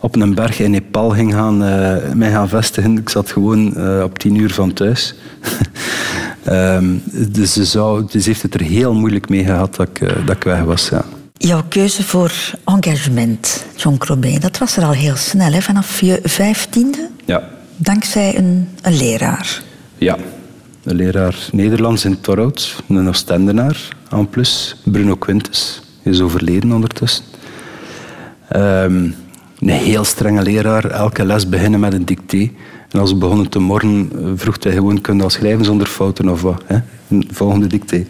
[0.00, 2.98] op een berg in Nepal ging gaan, eh, mij gaan vestigen.
[2.98, 5.14] Ik zat gewoon eh, op tien uur van thuis.
[6.44, 10.00] Ehm, dus, ze zou, dus ze heeft het er heel moeilijk mee gehad dat ik,
[10.00, 10.88] eh, dat ik weg was.
[10.88, 11.04] Ja.
[11.36, 12.32] Jouw keuze voor
[12.64, 15.60] engagement, John Crobé, dat was er al heel snel, hè?
[15.60, 17.48] vanaf je vijftiende, Ja.
[17.76, 19.62] dankzij een, een leraar.
[19.98, 20.16] ja.
[20.84, 25.82] Een leraar Nederlands in Torhout, een Oostendenaar aan plus, Bruno Quintus.
[26.02, 27.24] Is overleden ondertussen.
[28.48, 29.10] Ehm,
[29.58, 32.50] een heel strenge leraar, elke les beginnen met een dicté.
[32.90, 35.86] En als we begonnen te morgen, eh, vroeg hij gewoon, kun je al schrijven zonder
[35.86, 36.62] fouten of wat?
[36.66, 36.78] Hè?
[37.08, 38.06] Een volgende dicté.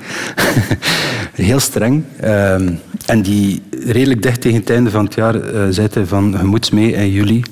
[1.34, 2.04] Heel streng.
[2.20, 2.72] Ehm,
[3.06, 6.44] en die redelijk dicht tegen het einde van het jaar uh, zei hij van, je
[6.44, 7.42] moet mee in juli.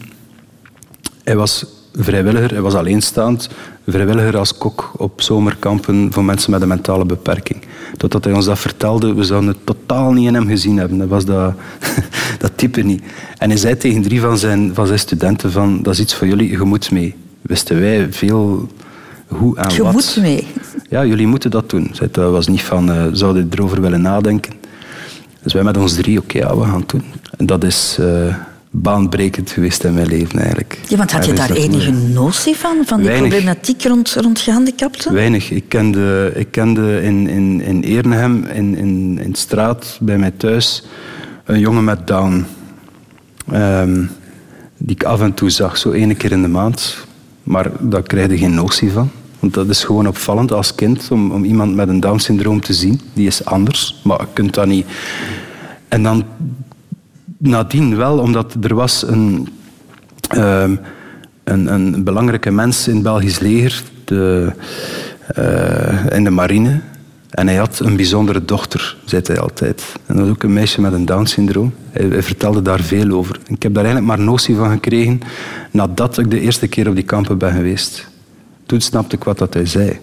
[1.25, 3.49] Hij was vrijwilliger, hij was alleenstaand,
[3.92, 7.61] vrijwilliger als kok op zomerkampen voor mensen met een mentale beperking.
[7.96, 10.98] Totdat hij ons dat vertelde, we zouden het totaal niet in hem gezien hebben.
[10.98, 11.55] Dat was dat,
[12.38, 13.03] dat type niet.
[13.38, 16.27] En hij zei tegen drie van zijn, van zijn studenten van, dat is iets voor
[16.27, 17.14] jullie, je moet mee.
[17.42, 18.68] Wisten wij veel
[19.27, 19.87] hoe en je wat.
[19.87, 20.46] Je moet mee.
[20.88, 21.90] Ja, jullie moeten dat doen.
[22.11, 24.53] Dat was niet van, uh, zouden erover willen nadenken.
[25.42, 27.05] Dus wij met ons drie, oké, okay, ja, we gaan het doen.
[27.37, 27.96] En dat is...
[28.01, 28.35] Uh,
[28.71, 30.79] baanbrekend geweest in mijn leven eigenlijk.
[30.89, 33.29] Ja, want had je daar enige notie van, van die Weinig.
[33.29, 35.13] problematiek rond, rond gehandicapten?
[35.13, 35.51] Weinig.
[35.51, 40.85] Ik kende, ik kende in, in, in Eernehem, in, in, in straat, bij mij thuis,
[41.45, 42.47] een jongen met Down.
[43.53, 44.11] Um,
[44.79, 47.07] die ik af en toe zag, zo één keer in de maand.
[47.43, 49.11] Maar daar krijg je geen notie van.
[49.39, 53.01] Want dat is gewoon opvallend als kind om, om iemand met een Down-syndroom te zien.
[53.13, 54.87] Die is anders, maar je kunt dat niet...
[55.89, 56.25] En dan
[57.38, 59.48] nadien wel, omdat er was een,
[60.37, 60.62] uh,
[61.44, 64.53] een, een, belangrijke mens in het Belgisch leger, de,
[65.38, 66.81] uh, in de marine.
[67.31, 69.83] En hij had een bijzondere dochter, zei hij altijd.
[70.07, 71.74] En dat was ook een meisje met een Down-syndroom.
[71.90, 73.40] Hij, vertelde daar veel over.
[73.46, 75.20] Ik heb daar eigenlijk maar notie van gekregen
[75.70, 78.09] nadat ik de eerste keer op die kampen ben geweest.
[78.66, 79.98] Toen snapte ik wat dat hij zei.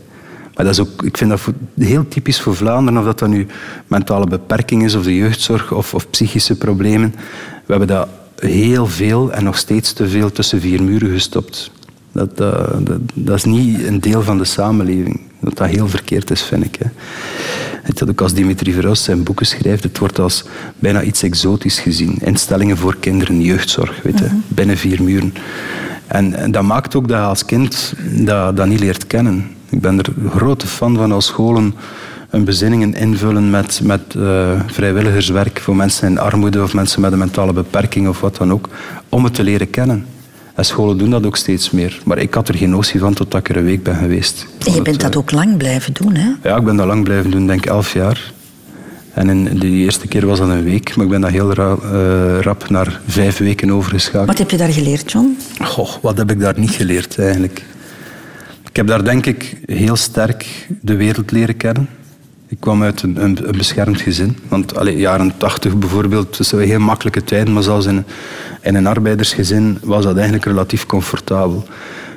[0.55, 1.41] Maar dat is ook, ik vind dat
[1.79, 3.47] heel typisch voor Vlaanderen, of dat dat nu
[3.87, 7.15] mentale beperking is, of de jeugdzorg, of, of psychische problemen.
[7.65, 8.07] We hebben dat
[8.39, 11.71] heel veel en nog steeds te veel tussen vier muren gestopt.
[12.11, 15.19] Dat, dat, dat, dat is niet een deel van de samenleving.
[15.39, 16.75] Dat dat heel verkeerd is, vind ik.
[16.75, 16.87] Hè.
[17.93, 20.43] Dat ook als Dimitri Verhulst zijn boeken schrijft, het wordt als
[20.79, 22.17] bijna iets exotisch gezien.
[22.21, 25.33] Instellingen voor kinderen, jeugdzorg, weet je, binnen vier muren.
[26.07, 29.54] En, en, dat maakt ook dat je als kind dat, dat niet leert kennen.
[29.75, 31.75] Ik ben er grote fan van als scholen
[32.29, 37.17] een bezinningen invullen met, met uh, vrijwilligerswerk voor mensen in armoede of mensen met een
[37.17, 38.69] mentale beperking of wat dan ook,
[39.09, 40.05] om het te leren kennen.
[40.53, 42.01] En scholen doen dat ook steeds meer.
[42.05, 44.47] Maar ik had er geen notie van totdat ik er een week ben geweest.
[44.65, 46.29] En je bent dat ook lang blijven doen, hè?
[46.43, 48.33] Ja, ik ben dat lang blijven doen, denk ik elf jaar.
[49.13, 51.75] En in de eerste keer was dat een week, maar ik ben dat heel ra
[51.83, 54.27] uh, rap naar vijf weken overgeschakeld.
[54.27, 55.38] Wat heb je daar geleerd, John?
[55.61, 57.63] Goh, wat heb ik daar niet geleerd eigenlijk?
[58.75, 61.89] Ik heb daar denk ik heel sterk de wereld leren kennen.
[62.47, 64.38] Ik kwam uit een, een, een beschermd gezin.
[64.47, 68.05] Want allee, jaren tachtig bijvoorbeeld, dat zijn heel makkelijke tijden, maar zelfs in,
[68.61, 71.67] in een arbeidersgezin was dat eigenlijk relatief comfortabel.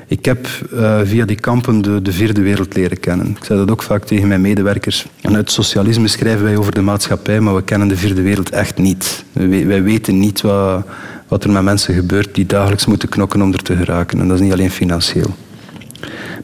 [0.07, 3.27] Ik heb uh, via die kampen de, de, vierde wereld leren kennen.
[3.27, 5.07] Ik zei dat ook vaak tegen mijn medewerkers.
[5.23, 9.25] Uit socialisme schrijven wij over de maatschappij, maar we kennen de vierde wereld echt niet.
[9.33, 10.87] Wij, wij weten niet wat,
[11.29, 14.21] wat er met mensen gebeurt die dagelijks moeten knokken om er te geraken.
[14.21, 15.35] En dat is niet alleen financieel.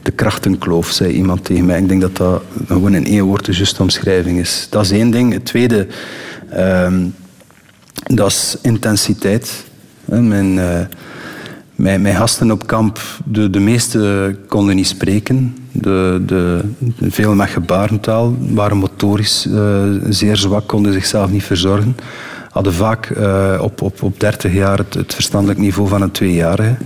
[0.02, 1.78] De krachtenkloof, zei iemand tegen mij.
[1.78, 4.66] Ik denk dat dat gewoon in één woord de juiste omschrijving is.
[4.70, 5.32] Dat is één ding.
[5.32, 5.86] Het tweede,
[6.56, 7.14] um,
[8.04, 9.64] dat is intensiteit.
[10.04, 10.80] Mijn, uh,
[11.74, 15.56] mijn, gasten op kamp, de, de meeste konden niet spreken.
[15.72, 16.60] De, de,
[17.00, 21.96] veel met gebarentaal, waren motorisch uh, zeer zwak, konden zichzelf niet verzorgen.
[22.50, 26.76] Hadden vaak uh, op, op, op 30 jaar het, het verstandelijk niveau van een tweejarige.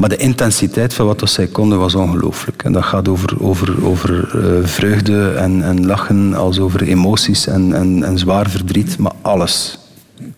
[0.00, 2.62] Maar de intensiteit van wat zij konden was ongelooflijk.
[2.62, 7.74] En dat gaat over, over, over uh, vreugde en, en lachen, als over emoties en,
[7.74, 9.78] en, en zwaar verdriet, maar alles.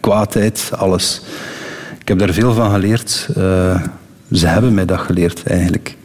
[0.00, 1.22] Kwaadheid, alles.
[2.00, 3.28] Ik heb daar veel van geleerd.
[3.38, 3.82] Uh,
[4.32, 5.96] ze hebben mij dat geleerd, eigenlijk.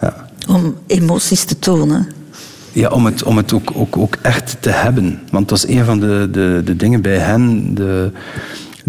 [0.00, 0.28] Ja.
[0.48, 2.08] Om emoties te tonen?
[2.72, 5.20] Ja, om het, om het ook, ook, ook echt te hebben.
[5.30, 7.74] Want dat is een van de, de, de dingen bij hen...
[7.74, 8.12] De,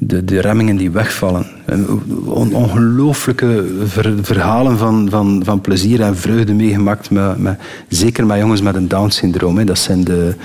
[0.01, 1.45] de, de remmingen die wegvallen.
[2.25, 7.09] On, ongelooflijke ver, verhalen van, van, van plezier en vreugde meegemaakt.
[7.09, 9.65] Met, met, zeker met jongens met een Down-syndroom.
[9.65, 10.35] Dat zijn de,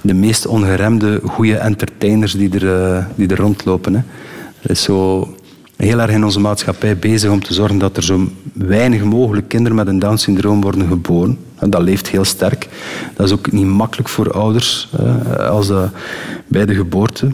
[0.00, 3.94] de meest ongeremde, goede entertainers die er, uh, die er rondlopen.
[3.94, 4.00] Hè.
[4.60, 5.28] Dat is zo
[5.76, 9.76] heel erg in onze maatschappij bezig om te zorgen dat er zo weinig mogelijk kinderen
[9.76, 11.38] met een Down-syndroom worden geboren.
[11.58, 12.68] En dat leeft heel sterk.
[13.16, 15.72] Dat is ook niet makkelijk voor ouders uh, als
[16.46, 17.32] bij de geboorte.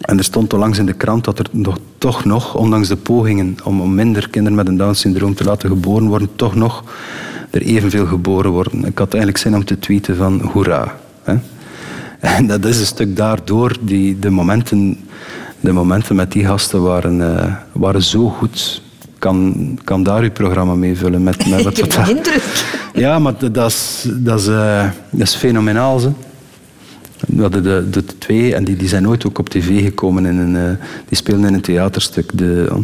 [0.00, 3.56] En er stond onlangs in de krant dat er nog, toch nog, ondanks de pogingen
[3.64, 6.84] om, om minder kinderen met een Down-syndroom te laten geboren worden, toch nog
[7.50, 8.84] er evenveel geboren worden.
[8.84, 10.96] Ik had eigenlijk zin om te tweeten van hoera.
[11.22, 11.34] Hè?
[12.20, 14.98] En dat is een stuk daardoor, die, de, momenten,
[15.60, 18.82] de momenten met die gasten waren, uh, waren zo goed.
[19.18, 21.22] Kan, kan daar uw programma mee vullen?
[21.22, 21.98] Met, met wat.
[22.94, 25.98] Ja, maar dat is, dat is, uh, dat is fenomenaal.
[25.98, 26.10] Ze.
[27.26, 30.26] We hadden de, de twee, en die, die zijn nooit ook op tv gekomen.
[30.26, 30.76] In een, uh,
[31.08, 32.30] die speelden in een theaterstuk.
[32.34, 32.82] De,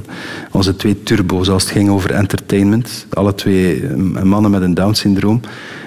[0.51, 3.07] onze twee turbo's, als het ging over entertainment.
[3.11, 3.89] Alle twee
[4.25, 5.41] mannen met een Down-syndroom.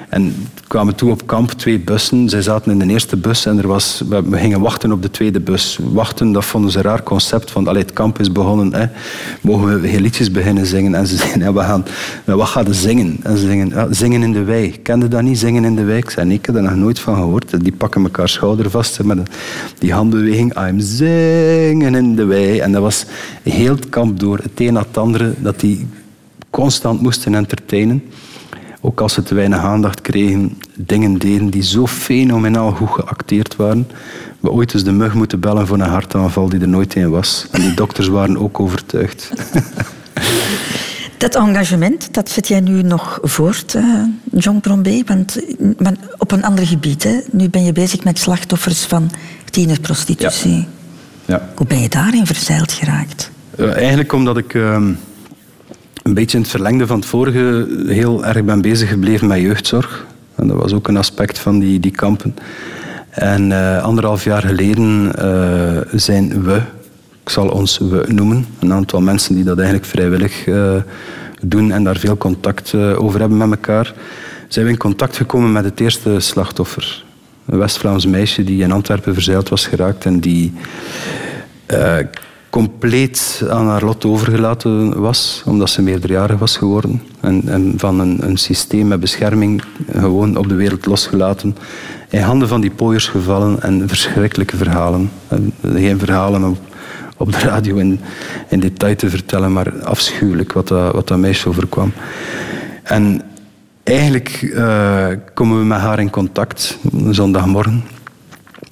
[0.10, 2.30] En kwamen toe op kamp twee bussen.
[2.30, 5.40] Zij zaten in de eerste bus en er was, we gingen wachten op de tweede
[5.40, 5.80] bus.
[5.94, 7.52] Wachten, dat vonden ze een raar concept.
[7.52, 8.86] Van, allee, het kamp is begonnen, hè.
[9.42, 10.96] mogen we geen liedjes beginnen zingen?
[10.96, 11.86] En ze zeiden, we gaan,
[12.26, 13.18] wat gaan we zingen?
[13.24, 14.82] En ze zingen, zingen in de wei.
[14.82, 15.98] Kende dat niet, zingen in de wei?
[15.98, 17.64] Ik zei, ik heb daar nog nooit van gehoord.
[17.64, 19.18] Die pakken elkaar schouder vast met
[19.80, 20.68] die handbeweging.
[20.68, 22.60] I'm zingen in de wei.
[22.60, 23.06] En dat was
[23.44, 25.88] heel het kamp door, het een na het andere, dat die
[26.50, 28.04] constant moesten entertainen
[28.86, 33.88] ook als ze te weinig aandacht kregen, dingen deden die zo fenomenaal goed geacteerd waren.
[34.40, 37.48] We ooit eens de mug moeten bellen voor een hartaanval die er nooit een was.
[37.52, 39.32] En die dokters waren ook overtuigd.
[41.18, 45.40] Dat engagement, dat zet jij nu nog voort, uh, John Brombé, want,
[45.78, 47.04] maar op een ander gebied.
[47.04, 47.20] Hè?
[47.32, 49.12] Nu ben je bezig met slachtoffers van
[49.50, 50.56] tienerprostitutie.
[50.56, 50.66] Ja.
[51.26, 51.50] ja.
[51.56, 53.32] Hoe ben je daarin verzeild geraakt?
[53.60, 54.54] Uh, eigenlijk omdat ik...
[54.54, 54.88] Uh,
[56.06, 60.06] een beetje in het verlengde van het vorige heel erg ben bezig gebleven met jeugdzorg.
[60.36, 62.36] En dat was ook een aspect van die, die kampen.
[63.10, 66.62] En uh, anderhalf jaar geleden uh, zijn we,
[67.24, 70.76] ik zal ons we noemen, een aantal mensen die dat eigenlijk vrijwillig uh,
[71.42, 73.94] doen en daar veel contact over hebben met elkaar,
[74.48, 77.04] zijn we in contact gekomen met het eerste slachtoffer.
[77.46, 80.54] Een West-Vlaams meisje die in Antwerpen verzeild was geraakt en die
[82.56, 87.02] compleet aan haar lot overgelaten was, omdat ze meerderjarig was geworden.
[87.20, 91.58] En, en van een, een, systeem met bescherming gewoon op de wereld losgelaten.
[92.10, 95.12] In handen van die pooiers gevallen en verschrikkelijke verhalen.
[95.62, 96.58] Geen verhalen op,
[97.18, 98.00] op de radio in,
[98.50, 101.92] in detail te vertellen, maar afschuwelijk wat dat, wat meisje overkwam.
[102.84, 103.22] En
[103.84, 106.78] eigenlijk uh, komen we met haar in contact,
[107.10, 107.95] zondagmorgen.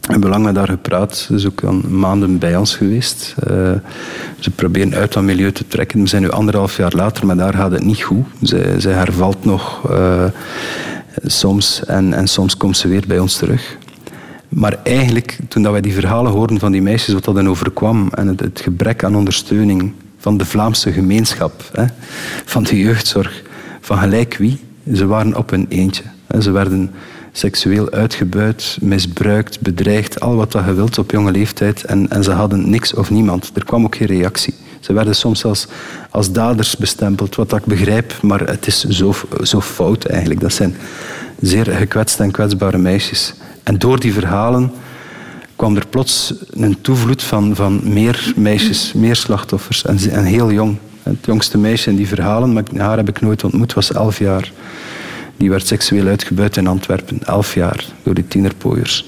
[0.03, 1.17] We hebben lang met haar gepraat.
[1.17, 3.35] Ze is ook al maanden bij ons geweest.
[3.51, 3.71] Uh,
[4.39, 6.01] ze proberen uit dat milieu te trekken.
[6.01, 8.25] We zijn nu anderhalf jaar later, maar daar gaat het niet goed.
[8.41, 10.23] Zij, zij hervalt nog uh,
[11.25, 13.77] soms en, en soms komt ze weer bij ons terug.
[14.49, 18.09] Maar eigenlijk, toen dat wij die verhalen hoorden van die meisjes, wat dat dan overkwam
[18.15, 21.85] en het, gebrek aan ondersteuning van de Vlaamse gemeenschap, hè,
[22.45, 23.43] van de jeugdzorg,
[23.81, 24.59] van gelijk wie,
[24.93, 26.03] ze waren op hun eentje.
[26.39, 26.91] Ze werden
[27.35, 31.83] seksueel uitgebuit, misbruikt, bedreigd, al wat dat je wilt op jonge leeftijd.
[31.83, 33.51] En, en ze hadden niks of niemand.
[33.53, 34.53] Er kwam ook geen reactie.
[34.79, 35.67] Ze werden soms als,
[36.09, 40.39] als daders bestempeld, wat ik begrijp, maar het is zo, zo fout eigenlijk.
[40.39, 40.75] Dat zijn
[41.41, 43.33] zeer gekwetste en kwetsbare meisjes.
[43.63, 44.71] En door die verhalen
[45.55, 49.85] kwam er plots een toevloed van, van meer meisjes, meer slachtoffers.
[49.85, 50.77] En, en heel jong.
[51.03, 54.51] Het jongste meisje in die verhalen, maar haar heb ik nooit ontmoet, was elf jaar.
[55.37, 59.05] Die werd seksueel uitgebuit in Antwerpen, elf jaar, door die tienerpooiers.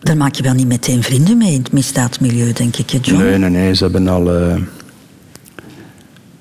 [0.00, 3.22] Daar maak je wel niet meteen vrienden mee in het misdaadmilieu, denk ik, John?
[3.22, 3.74] Nee, nee, nee.
[3.74, 4.34] Ze hebben al...
[4.34, 4.54] Uh...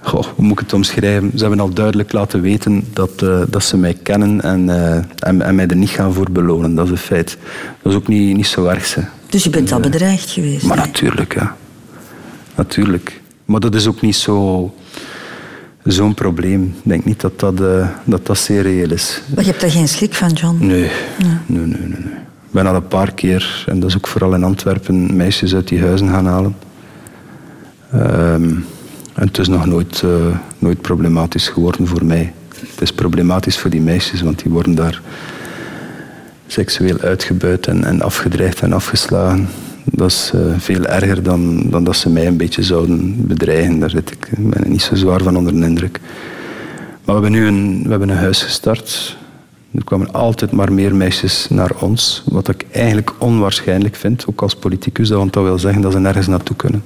[0.01, 1.31] Goh, hoe moet ik het omschrijven?
[1.35, 5.41] Ze hebben al duidelijk laten weten dat, uh, dat ze mij kennen en, uh, en,
[5.41, 6.75] en, mij er niet gaan voor belonen.
[6.75, 7.37] Dat is een feit.
[7.81, 8.85] Dat is ook niet, niet zo erg.
[8.85, 9.01] Ze.
[9.29, 10.65] Dus je bent al bedreigd geweest?
[10.65, 11.55] Maar natuurlijk, ja.
[12.55, 13.21] Natuurlijk.
[13.45, 14.73] Maar dat is ook niet zo
[15.87, 16.63] zo'n probleem.
[16.63, 19.21] Ik denk niet dat dat, uh, dat dat zeer reëel is.
[19.35, 20.57] Maar je hebt daar geen schrik van, John?
[20.59, 20.67] Nee.
[20.67, 20.89] Nee.
[21.45, 22.13] nee, nee, nee, nee.
[22.47, 25.67] Ik ben al een paar keer, en dat is ook vooral in Antwerpen, meisjes uit
[25.67, 26.55] die huizen gaan halen.
[27.93, 28.65] Um,
[29.13, 30.11] en het is nog nooit, uh,
[30.59, 32.33] nooit problematisch geworden voor mij.
[32.49, 35.01] Het is problematisch voor die meisjes, want die worden daar
[36.47, 39.47] seksueel uitgebuit en, en afgedreigd en afgeslagen.
[39.91, 43.79] Dat is uh, veel erger dan, dan dat ze mij een beetje zouden bedreigen.
[43.79, 45.99] Daar zit ik, ik ben er niet zo zwaar van onder de indruk.
[47.05, 49.17] Maar we hebben nu een, we hebben een huis gestart.
[49.71, 52.23] Er kwamen altijd maar meer meisjes naar ons.
[52.25, 55.09] Wat ik eigenlijk onwaarschijnlijk vind, ook als politicus.
[55.09, 56.83] Want dat wil zeggen dat ze nergens naartoe kunnen.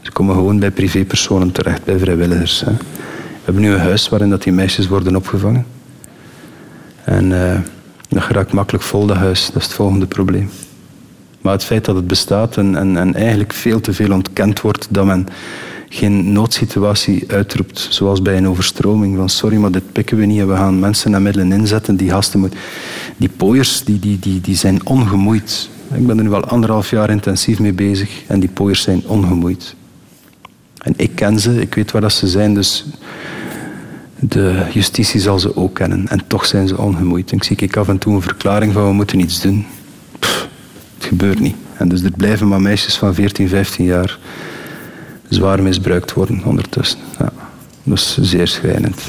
[0.00, 2.60] Ze komen gewoon bij privépersonen terecht, bij vrijwilligers.
[2.60, 2.72] Hè.
[2.72, 5.66] We hebben nu een huis waarin dat die meisjes worden opgevangen.
[7.04, 7.58] En uh,
[8.08, 9.46] dat geraakt makkelijk vol, dat huis.
[9.46, 10.50] Dat is het volgende probleem.
[11.46, 14.86] Maar het feit dat het bestaat en, en, en eigenlijk veel te veel ontkend wordt
[14.90, 15.26] dat men
[15.88, 19.16] geen noodsituatie uitroept, zoals bij een overstroming.
[19.16, 21.96] Van sorry, maar dit pikken we niet en we gaan mensen en middelen inzetten.
[21.96, 22.58] Die gasten moeten...
[23.16, 25.68] Die pooiers, die, die, die, die zijn ongemoeid.
[25.94, 29.74] Ik ben er nu al anderhalf jaar intensief mee bezig en die pooiers zijn ongemoeid.
[30.78, 32.84] En ik ken ze, ik weet waar dat ze zijn, dus
[34.18, 36.08] de justitie zal ze ook kennen.
[36.08, 37.32] En toch zijn ze ongemoeid.
[37.32, 39.66] Ik zie ik af en toe een verklaring van we moeten iets doen
[40.98, 41.56] gebeurt niet.
[41.76, 44.18] En dus er blijven maar meisjes van 14, 15 jaar
[45.28, 46.98] zwaar misbruikt worden ondertussen.
[47.18, 47.32] Ja,
[47.82, 49.00] dat is zeer schrijnend.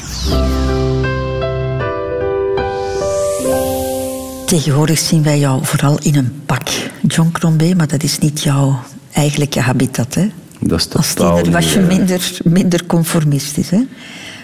[4.46, 6.68] Tegenwoordig zien wij jou vooral in een pak,
[7.06, 8.78] John Crombé, maar dat is niet jouw
[9.12, 10.14] eigenlijke habitat.
[10.14, 10.28] Hè?
[10.60, 13.70] Dat is Als totaal tiener was je minder, minder conformistisch.
[13.70, 13.80] Hè?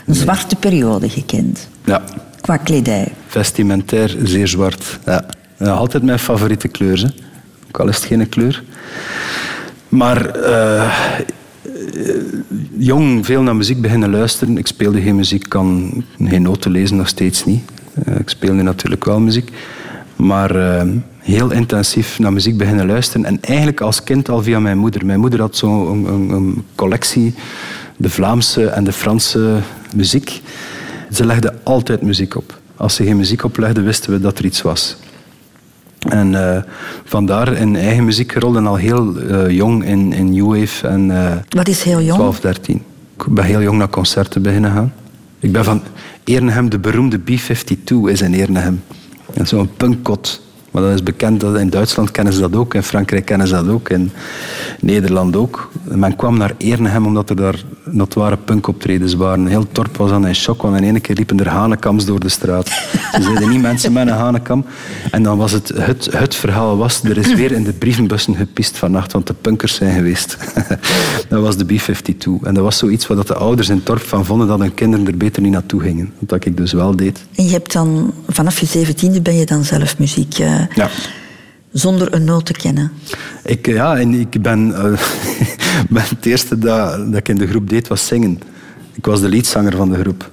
[0.06, 2.02] Een zwarte periode gekend, Ja,
[2.40, 3.12] qua kledij.
[3.26, 4.98] vestimentair zeer zwart.
[5.06, 5.24] Ja.
[5.58, 6.98] Ja, altijd mijn favoriete kleur.
[7.02, 7.08] Hè.
[7.78, 8.62] Al is het geen kleur.
[9.88, 10.90] Maar eh,
[12.76, 14.58] jong veel naar muziek beginnen luisteren.
[14.58, 17.62] Ik speelde geen muziek, kan geen noten lezen, nog steeds niet.
[18.04, 19.50] Eh, ik speelde natuurlijk wel muziek.
[20.16, 23.26] Maar eh, heel intensief naar muziek beginnen luisteren.
[23.26, 25.06] En eigenlijk als kind al via mijn moeder.
[25.06, 27.34] Mijn moeder had zo'n een, een collectie,
[27.96, 29.58] de Vlaamse en de Franse
[29.96, 30.42] muziek.
[31.12, 32.58] Ze legde altijd muziek op.
[32.76, 34.96] Als ze geen muziek oplegde, wisten we dat er iets was.
[36.08, 36.62] En eh,
[37.04, 41.10] vandaar in eigen muziek gerold en al heel eh, jong in, in New Wave en
[41.10, 42.18] eh, Wat is heel jong?
[42.18, 42.82] 12, 13.
[43.16, 44.92] Ik ben heel jong naar concerten beginnen gaan.
[45.38, 45.82] Ik ben van
[46.24, 48.82] Ernegem, de beroemde B-52 is in Ernegem.
[49.34, 50.42] En Zo'n punkkot.
[50.74, 53.54] Maar dat is bekend, dat in Duitsland kennen ze dat ook, in Frankrijk kennen ze
[53.54, 54.10] dat ook, in
[54.80, 55.70] Nederland ook.
[55.88, 59.46] En men kwam naar Ernegem omdat er daar notoire punkoptredens waren.
[59.46, 62.28] Heel dorp was dan in shock, want in ene keer liepen er hanekams door de
[62.28, 62.68] straat.
[62.68, 64.64] Ze zeiden niet mensen met een hanekam.
[65.10, 68.76] En dan was het, het, het verhaal was, er is weer in de brievenbussen gepist
[68.76, 70.36] vannacht, want de punkers zijn geweest.
[71.28, 72.42] dat was de B-52.
[72.42, 75.06] En dat was zoiets wat de ouders in het dorp van vonden dat hun kinderen
[75.06, 76.12] er beter niet naartoe gingen.
[76.18, 77.24] Wat ik dus wel deed.
[77.34, 80.88] En je hebt dan, vanaf je zeventiende ben je dan zelf muziek, eh, Ja.
[81.72, 82.92] zonder een noot te kennen.
[83.44, 84.84] Ik, ja, en ik ben, eh,
[85.90, 88.40] ben het eerste dat, dat ik in de groep deed, was zingen.
[88.92, 90.30] Ik was de leadzanger van de groep.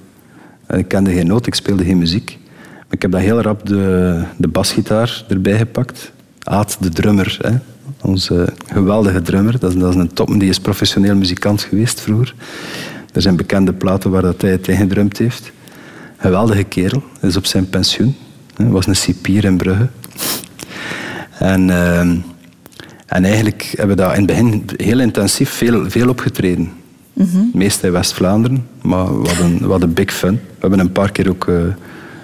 [0.66, 2.38] En ik kende geen noot, ik speelde geen muziek.
[2.76, 6.12] Maar ik heb dan heel rap de, de basgitaar erbij gepakt.
[6.42, 7.50] Aad, de drummer, hè.
[8.00, 9.58] onze geweldige drummer.
[9.58, 12.34] Dat is, dat is een top, die is professioneel muzikant geweest vroeger.
[13.12, 15.52] Er zijn bekende platen waar dat hij het in gedrumd heeft.
[16.16, 18.16] Geweldige kerel, hij is op zijn pensioen.
[18.56, 19.88] Hij was een cipier in Brugge.
[21.38, 22.16] En, ehm,
[23.06, 26.72] en eigenlijk hebben we daar in het begin heel intensief veel, veel opgetreden.
[27.52, 30.32] Meest in West-Vlaanderen, maar we hadden, we hadden big fun.
[30.34, 31.54] We hebben een paar keer ook eh,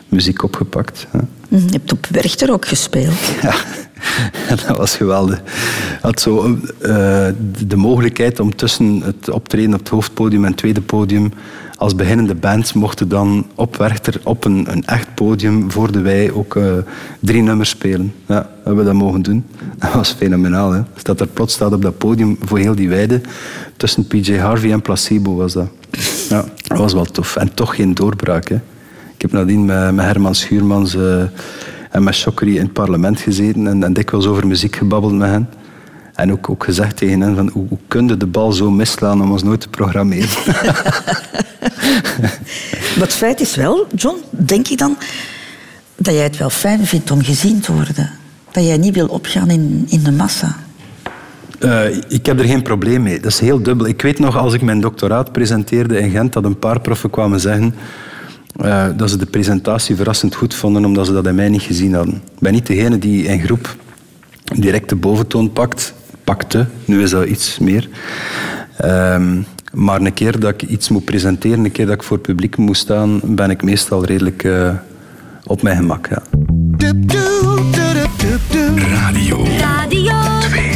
[0.08, 1.06] muziek opgepakt.
[1.10, 1.18] hè.
[1.48, 3.14] Mhm, Je hebt op Werchter ook gespeeld.
[4.48, 5.42] Ja, dat was geweldig.
[6.00, 6.88] Had zo eh,
[7.52, 11.32] de- de mogelijkheid om tussen het optreden op het hoofdpodium en het tweede podium
[11.78, 16.30] als beginnende band mochten dan op Werchter op een, een echt podium voor de wij
[16.30, 16.72] ook eh,
[17.20, 18.14] drie nummers spelen.
[18.26, 19.44] Ja, hebben we dat mogen doen.
[19.78, 20.72] Dat was fenomenaal.
[20.72, 20.82] Hè?
[21.02, 23.20] Dat er plots staat op dat podium voor heel die weide.
[23.76, 25.68] Tussen PJ Harvey en Placebo was dat.
[26.28, 27.36] Ja, dat was wel tof.
[27.36, 28.48] En toch geen doorbraak.
[28.48, 28.56] Hè?
[29.14, 31.22] Ik heb nadien met, met Herman Schuurmans eh,
[31.90, 35.48] en met Chokri in het parlement gezeten en, en dikwijls over muziek gebabbeld met hen.
[36.18, 39.22] En ook, ook gezegd tegen hen van hoe, hoe kun je de bal zo misslaan
[39.22, 40.28] om ons nooit te programmeren.
[42.96, 44.96] Maar het feit is wel, John, denk ik dan,
[45.96, 48.10] dat jij het wel fijn vindt om gezien te worden.
[48.50, 50.56] Dat jij niet wil opgaan in, in de massa.
[51.58, 53.20] Eh, ik heb er geen probleem mee.
[53.20, 53.86] Dat is heel dubbel.
[53.86, 57.40] Ik weet nog, als ik mijn doctoraat presenteerde in Gent, dat een paar proffen kwamen
[57.40, 57.74] zeggen
[58.56, 61.94] eh, dat ze de presentatie verrassend goed vonden, omdat ze dat in mij niet gezien
[61.94, 62.14] hadden.
[62.14, 63.76] Ik ben niet degene die in groep
[64.54, 65.96] direct de boventoon pakt.
[66.28, 67.88] Pakte, nu is dat iets meer.
[68.76, 72.26] Ehm, maar een keer dat ik iets moet presenteren, een keer dat ik voor het
[72.26, 74.74] publiek moet staan, ben ik meestal redelijk eh,
[75.44, 76.08] op mijn gemak.
[76.08, 76.22] Ja.
[78.76, 80.70] Radio Radio 2.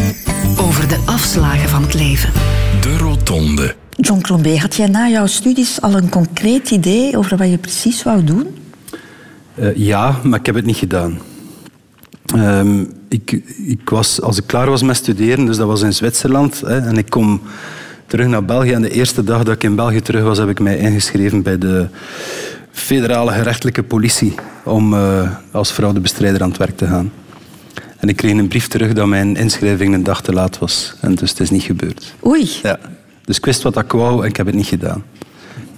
[0.58, 2.32] Over de afslagen van het leven.
[2.80, 3.74] De Rotonde.
[3.96, 8.02] John Crombé, had jij na jouw studies al een concreet idee over wat je precies
[8.02, 8.46] wou doen?
[9.54, 11.18] Eh, ja, maar ik heb het niet gedaan.
[12.34, 16.60] Ehm, ik, ik was, als ik klaar was met studeren, dus dat was in Zwitserland,
[16.60, 17.40] hè, en ik kom
[18.06, 18.72] terug naar België.
[18.72, 21.58] En de eerste dag dat ik in België terug was, heb ik mij ingeschreven bij
[21.58, 21.88] de
[22.70, 27.12] federale gerechtelijke politie om eh, als fraudebestrijder aan het werk te gaan.
[27.98, 30.94] En ik kreeg een brief terug dat mijn inschrijving een dag te laat was.
[31.00, 32.14] En dus het is niet gebeurd.
[32.26, 32.78] Oei, Ja.
[33.24, 35.04] Dus ik wist wat ik wou en ik heb het niet gedaan.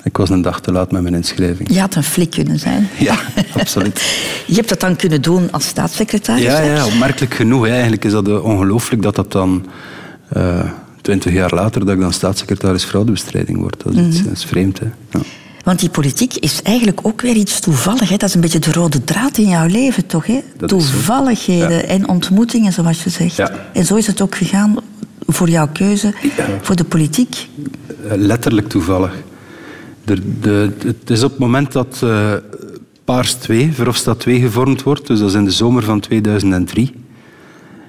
[0.04, 1.72] Ik was een dag te laat met mijn inschrijving.
[1.72, 2.88] je had een flik kunnen zijn.
[2.98, 3.16] Ja,
[3.58, 3.98] absoluut.
[4.46, 6.42] Je hebt dat dan kunnen doen als staatssecretaris.
[6.42, 6.74] Ja, hè?
[6.74, 7.64] ja, opmerkelijk genoeg.
[7.64, 7.70] hè.
[7.70, 9.66] Eigenlijk is dat eh, ongelooflijk dat dat dan
[11.02, 13.82] twintig jaar later dat ik dan staatssecretaris fraudebestrijding word.
[13.84, 14.24] Dat is, iets, Mhm.
[14.28, 14.78] dat is vreemd.
[14.78, 14.86] Hè.
[15.10, 15.20] Ja.
[15.64, 18.08] Want die politiek is eigenlijk ook weer iets toevallig.
[18.08, 18.16] Hè?
[18.16, 20.26] Dat is een beetje de rode draad in jouw leven, toch?
[20.26, 20.40] Hè?
[20.56, 20.68] Dat.
[20.68, 21.82] Toevalligheden Ja.
[21.82, 23.36] en ontmoetingen, zoals je zegt.
[23.36, 23.50] Ja.
[23.72, 24.76] En zo is het ook gegaan
[25.26, 26.12] voor jouw keuze
[26.62, 27.48] voor de politiek.
[28.08, 29.12] Eh, letterlijk toevallig.
[30.04, 32.32] De, de, het is op het moment dat eh,
[33.04, 36.92] Paars 2, Verhofstadt 2 gevormd wordt, dus dat is in de zomer van 2003.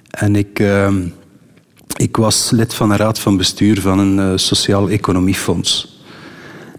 [0.09, 0.93] En ik, eh,
[1.97, 6.03] ik was lid van een raad van bestuur van een eh, sociaal-economiefonds.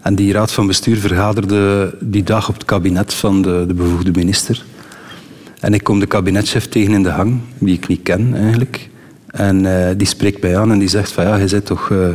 [0.01, 4.11] En die raad van bestuur vergaderde die dag op het kabinet van de, de bevoegde
[4.11, 4.65] minister.
[5.59, 8.89] En ik kom de kabinetchef tegen in de hang, die ik niet ken eigenlijk.
[9.37, 12.07] En eh, die spreekt mij aan en die zegt van ja, je bent toch uh,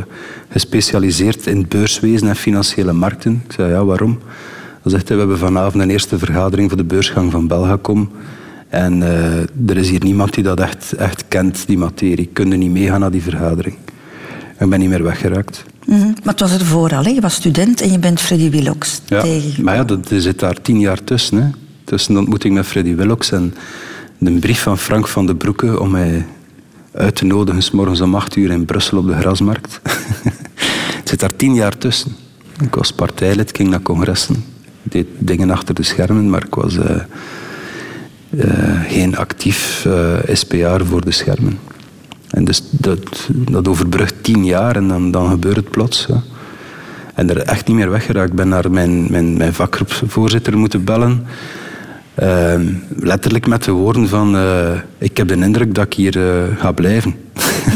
[0.49, 3.43] gespecialiseerd in beurswezen en financiële markten.
[3.45, 4.19] Ik zei ja, waarom?
[4.81, 8.11] Dan zegt hij, we hebben vanavond een eerste vergadering voor de beursgang van Belgacom.
[8.69, 12.25] En uh, er is hier niemand die dat echt, echt kent, die materie.
[12.25, 13.75] Ik kon niet meegaan naar die vergadering.
[14.59, 15.63] Ik ben niet meer weggeraakt.
[15.85, 16.13] Mm -hmm.
[16.23, 17.09] Maar het was er vooral, hè?
[17.09, 19.63] je was student en je bent Freddy Willox ja, tegen.
[19.63, 21.37] Maar ja, dat, er zit daar tien jaar tussen.
[21.37, 21.49] Hè.
[21.83, 23.53] Tussen de ontmoeting met Freddy Willox en
[24.17, 26.25] de brief van Frank van den Broeke om mij
[26.93, 29.79] uit te nodigen, morgens om acht uur in Brussel op de grasmarkt.
[30.99, 32.15] het zit daar tien jaar tussen.
[32.61, 34.43] Ik was partijlid, ging naar congressen.
[34.83, 36.83] Deed dingen achter de schermen, maar ik was uh,
[38.29, 41.59] uh, geen actief uh, SPA voor de schermen.
[42.29, 46.07] En dus dat, dat overbrugt tien jaar en dan, dan gebeurt het plots.
[47.13, 48.29] En er echt niet meer weggeraakt.
[48.29, 51.25] Ik ben naar mijn, mijn, mijn vakgroepsvoorzitter moeten bellen.
[52.21, 52.55] Uh,
[52.95, 54.35] letterlijk met de woorden van...
[54.35, 57.15] Uh, ik heb de indruk dat ik hier uh, ga blijven.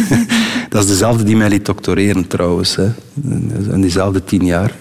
[0.69, 2.75] dat is dezelfde die mij liet doctoreren trouwens.
[2.75, 2.87] Hè.
[3.71, 4.71] In diezelfde tien jaar.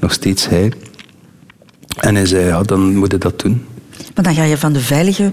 [0.00, 0.72] Nog steeds hij.
[1.96, 3.64] En hij zei, ja, dan moet je dat doen.
[4.14, 5.32] Maar dan ga je van de veilige,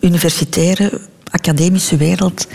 [0.00, 1.00] universitaire,
[1.30, 2.46] academische wereld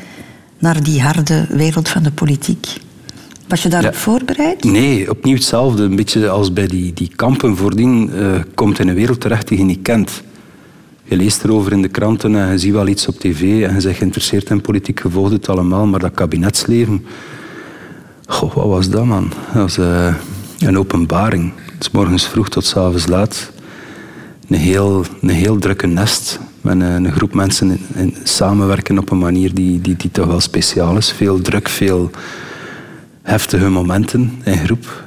[0.59, 2.67] naar die harde wereld van de politiek.
[3.47, 3.99] Was je daarop ja.
[3.99, 4.63] voorbereid?
[4.63, 5.83] Nee, opnieuw hetzelfde.
[5.83, 8.09] Een beetje als bij die, die kampen voordien.
[8.13, 10.23] Uh, komt in een wereld terecht die je niet kent.
[11.10, 13.82] Je leest erover in de kranten en je ziet wel iets op tv en je
[13.82, 17.05] bent geïnteresseerd in politiek, je volgt het allemaal, maar dat kabinetsleven...
[18.26, 19.32] Goh, wat was dat, man?
[19.53, 20.16] Dat was uh,
[20.60, 21.53] een openbaring.
[21.80, 23.51] S morgens vroeg tot s avonds laat.
[24.49, 29.53] Een heel, een heel drukke nest met een, groep mensen in, samenwerken op een manier
[29.53, 31.12] die, die, die toch wel speciaal is.
[31.12, 32.10] Veel druk, veel
[33.22, 35.03] heftige momenten in groep.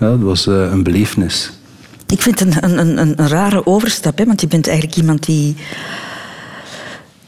[0.00, 1.52] Ja, dat was uh, een belevenis.
[2.12, 4.24] Ik vind het een, een, een, een rare overstap, hè?
[4.24, 5.56] want je bent eigenlijk iemand die...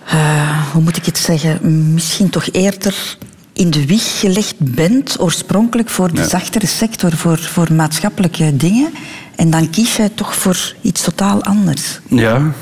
[0.07, 1.93] Uh, hoe moet ik het zeggen?
[1.95, 3.17] Misschien toch eerder
[3.53, 6.29] in de wieg gelegd bent, oorspronkelijk voor de ja.
[6.29, 8.91] zachtere sector, voor, voor maatschappelijke dingen.
[9.37, 12.01] En dan kies je toch voor iets totaal anders.
[12.09, 12.53] Ja,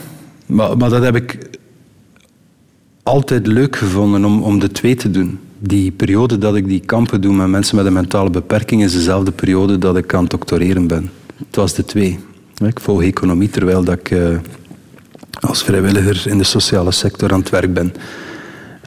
[0.47, 1.39] maar, maar dat heb ik
[3.03, 5.39] altijd leuk gevonden om, om de twee te doen.
[5.59, 9.31] Die periode dat ik die kampen doe met mensen met een mentale beperking is dezelfde
[9.31, 11.11] periode dat ik aan het doctoreren ben.
[11.53, 12.19] Het was de twee.
[12.65, 14.39] Ik volg economie terwijl dat ik uh,
[15.41, 17.95] als vrijwilliger in de sociale sector aan het werk ben.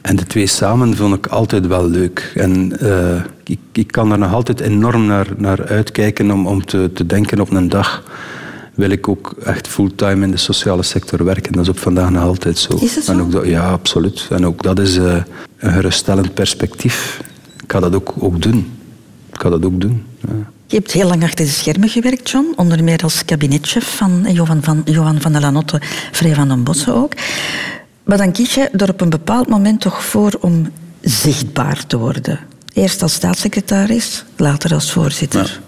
[0.01, 2.32] En de twee samen vond ik altijd wel leuk.
[2.36, 6.91] En uh, ik, ik, kan er nog altijd enorm naar, naar uitkijken om, om te,
[6.93, 8.03] te denken op een dag
[8.74, 11.51] wil ik ook echt fulltime in de sociale sector werken.
[11.51, 12.78] Dat is op vandaag nog altijd zo.
[12.78, 13.11] Is zo?
[13.11, 14.28] En ook dat, ja, absoluut.
[14.30, 15.24] En ook dat is uh,
[15.57, 17.22] een geruststellend perspectief.
[17.63, 18.72] Ik ga dat ook, ook doen.
[19.34, 20.03] Ik ga dat ook doen.
[20.28, 20.53] Ja.
[20.68, 22.53] Je hebt heel lang achter de schermen gewerkt, John.
[22.55, 26.93] Onder meer als kabinetchef van Johan van, Johan van der Lanotte, Vrij van den Bossen
[26.95, 27.13] ook.
[28.03, 32.39] Maar dan kies je er op een bepaald moment toch voor om zichtbaar te worden.
[32.74, 35.43] Eerst als staatssecretaris, later als voorzitter.
[35.43, 35.63] Ja.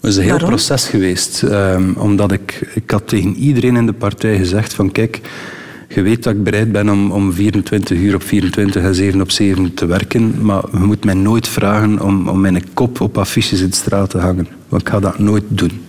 [0.00, 0.48] Het is een heel Waarom?
[0.48, 1.42] proces geweest.
[1.42, 5.20] Um, omdat ik, ik had tegen iedereen in de partij gezegd van kijk,
[5.94, 9.30] je weet dat ik bereid ben om, om 24 uur op 24 en 7 op
[9.30, 13.60] 7 te werken, maar je moet mij nooit vragen om, om mijn kop op affiches
[13.60, 14.48] in de straat te hangen.
[14.68, 15.84] Want ik ga dat nooit doen.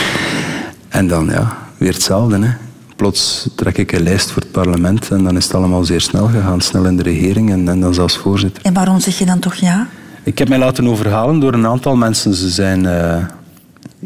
[0.88, 2.38] en dan, ja, weer hetzelfde.
[2.38, 2.50] Hè.
[2.96, 6.26] Plots trek ik een lijst voor het parlement en dan is het allemaal zeer snel
[6.26, 6.60] gegaan.
[6.60, 8.64] Snel in de regering en, en dan zelfs voorzitter.
[8.64, 9.88] En waarom zeg je dan toch ja?
[10.22, 12.34] Ik heb mij laten overhalen door een aantal mensen.
[12.34, 13.16] Ze zijn uh,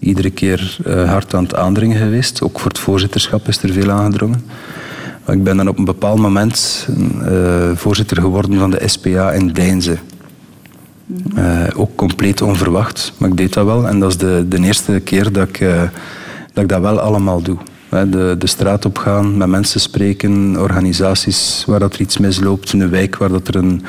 [0.01, 2.43] iedere keer uh, hard aan het aandringen geweest.
[2.43, 4.45] Ook voor het voorzitterschap is er veel aangedrongen.
[5.27, 6.89] Ik ben dan op een bepaald moment
[7.23, 9.97] uh, voorzitter geworden van de SPA in Deinze.
[11.77, 13.89] ook compleet onverwacht, maar ik deed dat wel.
[13.89, 15.59] En dat is de, de eerste keer dat ik,
[16.53, 17.57] dat ik dat wel allemaal doe.
[17.89, 22.91] De, de straat op gaan, met mensen spreken, organisaties waar dat er iets misloopt, een
[22.91, 23.83] wijk waar dat er een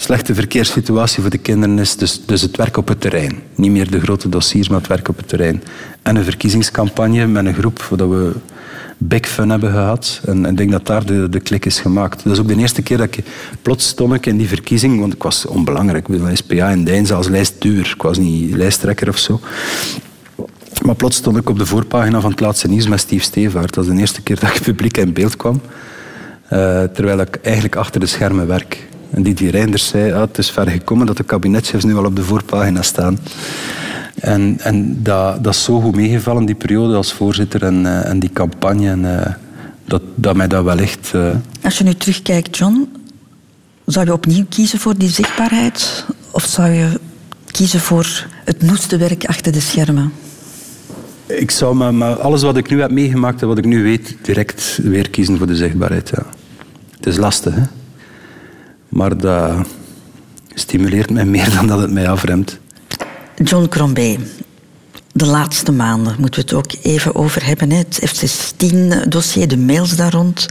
[0.00, 1.96] slechte verkeerssituatie voor de kinderen is.
[1.96, 3.38] Dus, dus het werk op het terrein.
[3.54, 5.62] Niet meer de grote dossiers, maar het werk op het terrein.
[6.02, 8.32] En een verkiezingscampagne met een groep waar we
[9.02, 10.20] big fun hebben gehad.
[10.24, 12.24] En ik denk dat daar de, de klik is gemaakt.
[12.24, 13.24] Dat is ook de eerste keer dat ik
[13.62, 16.08] plots stond ik in die verkiezing, want ik was onbelangrijk.
[16.08, 17.92] Ik was SPA in Deinze als lijstduur.
[17.96, 19.40] Ik was niet lijsttrekker of zo.
[20.84, 23.74] Maar plots stond ik op de voorpagina van het laatste nieuws met Steve Stevaart.
[23.74, 25.60] Dat was de eerste keer dat ik publiek in beeld kwam.
[26.52, 28.88] Uh, terwijl ik eigenlijk achter de schermen werk.
[29.10, 32.16] En Didier Reinders zei, ah, het is ver gekomen dat de kabinetchefs nu al op
[32.16, 33.18] de voorpagina staan.
[34.20, 38.18] En, en dat, dat is zo goed meegevallen, die periode als voorzitter en, uh, en
[38.18, 38.88] die campagne.
[38.88, 39.26] En, uh,
[39.84, 41.12] dat, dat mij dat wellicht...
[41.14, 41.30] Uh...
[41.62, 42.88] Als je nu terugkijkt, John,
[43.86, 46.04] zou je opnieuw kiezen voor die zichtbaarheid?
[46.30, 47.00] Of zou je
[47.46, 50.12] kiezen voor het noeste werk achter de schermen?
[51.26, 54.16] Ik zou maar, maar alles wat ik nu heb meegemaakt en wat ik nu weet,
[54.22, 56.10] direct weer kiezen voor de zichtbaarheid.
[56.14, 56.22] Ja.
[56.96, 57.62] Het is lastig, hè?
[58.88, 59.66] maar dat
[60.54, 62.58] stimuleert mij meer dan dat het mij afremt.
[63.44, 64.18] John Crombé,
[65.12, 67.70] de laatste maanden moeten we het ook even over hebben.
[67.70, 67.76] Hè.
[67.76, 70.46] Het F-16-dossier, de mails daar rond.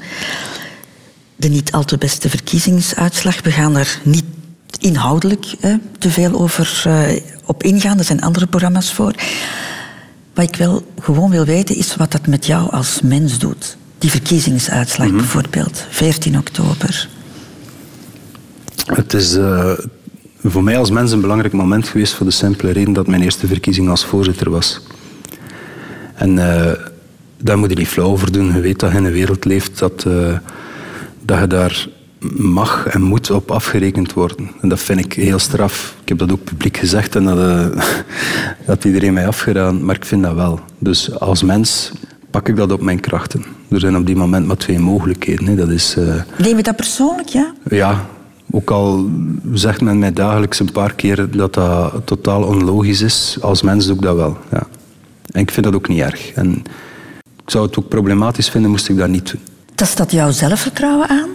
[1.36, 3.42] De niet al te beste verkiezingsuitslag.
[3.42, 4.26] We gaan er niet
[4.80, 7.98] inhoudelijk hè, te veel over uh, op ingaan.
[7.98, 9.14] Er zijn andere programma's voor.
[10.34, 13.78] Wat ik wel gewoon wil weten is wat dat met jou als mens doet.
[13.98, 15.22] Die verkiezingsuitslag mm -hmm.
[15.22, 17.10] bijvoorbeeld, 14 oktober.
[18.86, 19.72] Het is uh,
[20.44, 23.48] voor mij als mens een belangrijk moment geweest voor de simpele reden dat mijn eerste
[23.48, 24.82] verkiezing als voorzitter was.
[26.16, 26.72] En uh,
[27.38, 28.54] daar moet je niet flauw over doen.
[28.54, 30.38] Je weet dat je in een wereld leeft dat, uh,
[31.22, 31.88] dat je daar
[32.38, 34.52] mag en moet op afgerekend worden.
[34.62, 35.96] En dat vind ik heel straf.
[36.02, 37.68] Ik heb dat ook publiek gezegd en dat, uh,
[38.66, 40.60] dat iedereen mij afgedaan, maar ik vind dat wel.
[40.78, 41.92] Dus als mens
[42.32, 43.46] pak ik dat op mijn krachten.
[43.70, 45.46] Er zijn op die moment maar twee mogelijkheden.
[45.46, 45.56] Hè.
[45.56, 45.96] Dat is,
[46.38, 47.54] Neem je dat persoonlijk, ja?
[47.70, 48.06] Ja,
[48.52, 49.10] ook al
[49.54, 53.96] zegt men mij dagelijks een paar keer dat dat totaal onlogisch is, als mens doe
[53.96, 54.38] ik dat wel.
[54.52, 54.68] Ja.
[55.32, 56.32] En ik vind dat ook niet erg.
[56.32, 56.52] En
[57.44, 59.42] ik zou het ook problematisch vinden, moest ik dat niet doen.
[59.76, 61.30] Tast dat jouw zelfvertrouwen aan?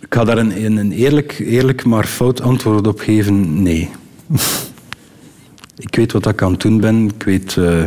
[0.00, 3.62] Ik ga daar een, een eerlijk, eerlijk maar fout antwoord op geven.
[3.62, 3.90] Nee.
[5.86, 7.04] ik weet wat ik aan het doen ben.
[7.04, 7.82] Ik weet uh,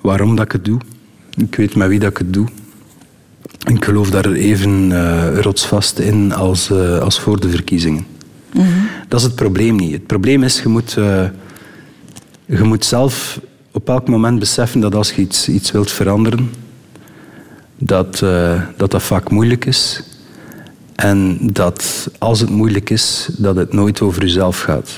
[0.00, 0.80] waarom dat ik het doe.
[1.36, 2.46] Ik weet met wie dat ik het doe.
[3.66, 8.06] Ik geloof daar even uh, rotsvast in als, uh, als voor de verkiezingen.
[8.52, 8.88] Mm -hmm.
[9.08, 9.92] Dat is het probleem niet.
[9.92, 11.24] Het probleem is, je moet, uh,
[12.46, 13.40] je moet zelf
[13.72, 16.50] op elk moment beseffen dat als je iets, iets wilt veranderen,
[17.78, 18.18] dat,
[18.76, 20.02] dat dat vaak moeilijk is.
[20.94, 24.90] En dat als het moeilijk is, dat het nooit over jezelf gaat.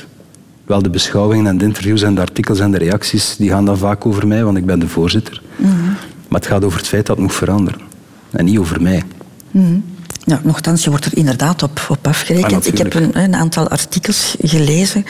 [0.64, 3.78] Wel, de beschouwingen en de interviews en de artikels en de reacties, die gaan dan
[3.78, 5.42] vaak over mij, want ik ben de voorzitter.
[5.56, 5.96] Mm -hmm.
[6.28, 7.89] Maar het gaat over het feit dat het moet veranderen.
[8.30, 9.02] En niet over mij.
[9.50, 9.84] Mm.
[10.24, 12.66] Ja, nochtans, je wordt er inderdaad op, op afgerekend.
[12.66, 15.04] Ah, ik heb een, een, aantal artikels gelezen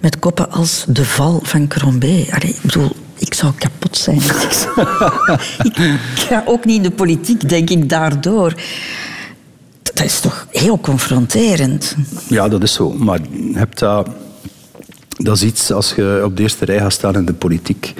[0.00, 2.26] met koppen als De val van Crombé.
[2.30, 4.16] Allee, ik bedoel, ik zou kapot zijn.
[5.68, 8.54] ik ga ook niet in de politiek, denk ik, daardoor.
[9.82, 11.96] Dat is toch heel confronterend.
[12.28, 12.90] Ja, dat is zo.
[12.90, 13.20] Maar
[13.52, 14.08] hebt dat,
[15.16, 17.94] dat is iets, als je op de eerste rij gaat staan in de politiek,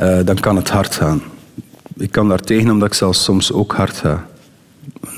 [0.00, 1.22] uh, dan kan het hard gaan
[1.98, 4.26] ik kan daar tegen omdat ik zelfs soms ook hard ga.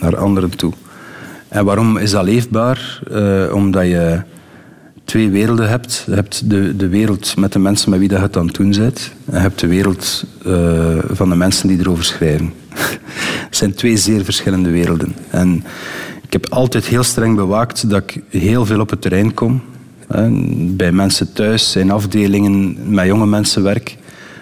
[0.00, 0.72] Naar anderen toe.
[1.48, 3.00] En waarom is dat leefbaar?
[3.12, 4.22] Uh, omdat je
[5.04, 6.02] twee werelden hebt.
[6.06, 8.72] Je hebt de, de wereld met de mensen met wie je het aan het doen.
[8.72, 8.92] En
[9.24, 12.52] je hebt de wereld uh, van de mensen die erover schrijven.
[13.48, 15.14] het zijn twee zeer verschillende werelden.
[15.30, 15.64] En
[16.22, 19.62] ik heb altijd heel streng bewaakt dat ik heel veel op het terrein kom.
[20.76, 23.96] Bij mensen thuis, in afdelingen, met jonge mensen werk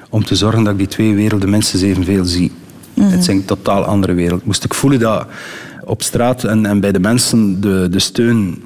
[0.09, 2.53] om te zorgen dat ik die twee werelden minstens evenveel zie.
[2.95, 3.13] Mm -hmm.
[3.13, 4.47] Het zijn totaal andere werelden.
[4.47, 5.27] Moest ik voelen dat
[5.85, 8.63] op straat en, en bij de mensen de, de steun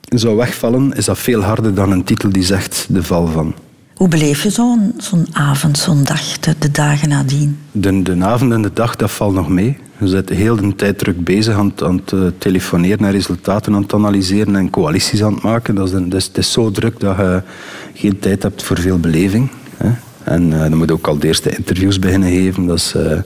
[0.00, 3.54] zou wegvallen, is dat veel harder dan een titel die zegt de val van.
[3.94, 7.58] Hoe beleef je zo'n zo'n avond, zo'n dag, de, de, dagen nadien?
[7.72, 9.78] De, de avond en de dag, dat valt nog mee.
[9.98, 13.94] Je bent heel de tijd druk bezig aan, aan het telefoneren en resultaten aan het
[13.94, 15.74] analyseren en coalities aan het maken.
[15.74, 17.42] Dat is, een, is, het is zo druk dat je
[17.94, 19.50] geen tijd hebt voor veel beleving.
[19.76, 19.90] Hè.
[20.28, 22.78] En uh, dan moet je ook al de eerste interviews beginnen geven.
[22.96, 23.18] Uh,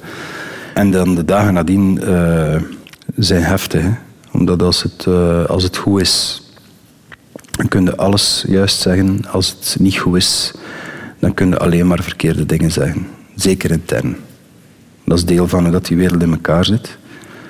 [0.74, 2.57] en dan de dagen nadien uh,
[3.16, 3.82] zijn heftig.
[3.82, 3.90] Hè?
[4.32, 5.07] Omdat als het,
[5.48, 6.42] als het goed is,
[7.50, 9.24] dan kun je alles juist zeggen.
[9.30, 10.53] Als het niet goed is,
[11.18, 13.07] dan kun je alleen maar verkeerde dingen zeggen.
[13.34, 14.16] Zeker intern.
[15.05, 16.96] Dat is deel van hoe dat die wereld in elkaar zit.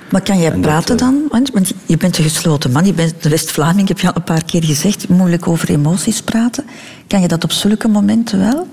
[0.09, 1.27] Maar kan jij en praten dat, dan?
[1.53, 4.45] Want je bent een gesloten man, je bent de West-Vlaming, heb je al een paar
[4.45, 5.09] keer gezegd.
[5.09, 6.65] Moeilijk over emoties praten.
[7.07, 8.67] Kan je dat op zulke momenten wel?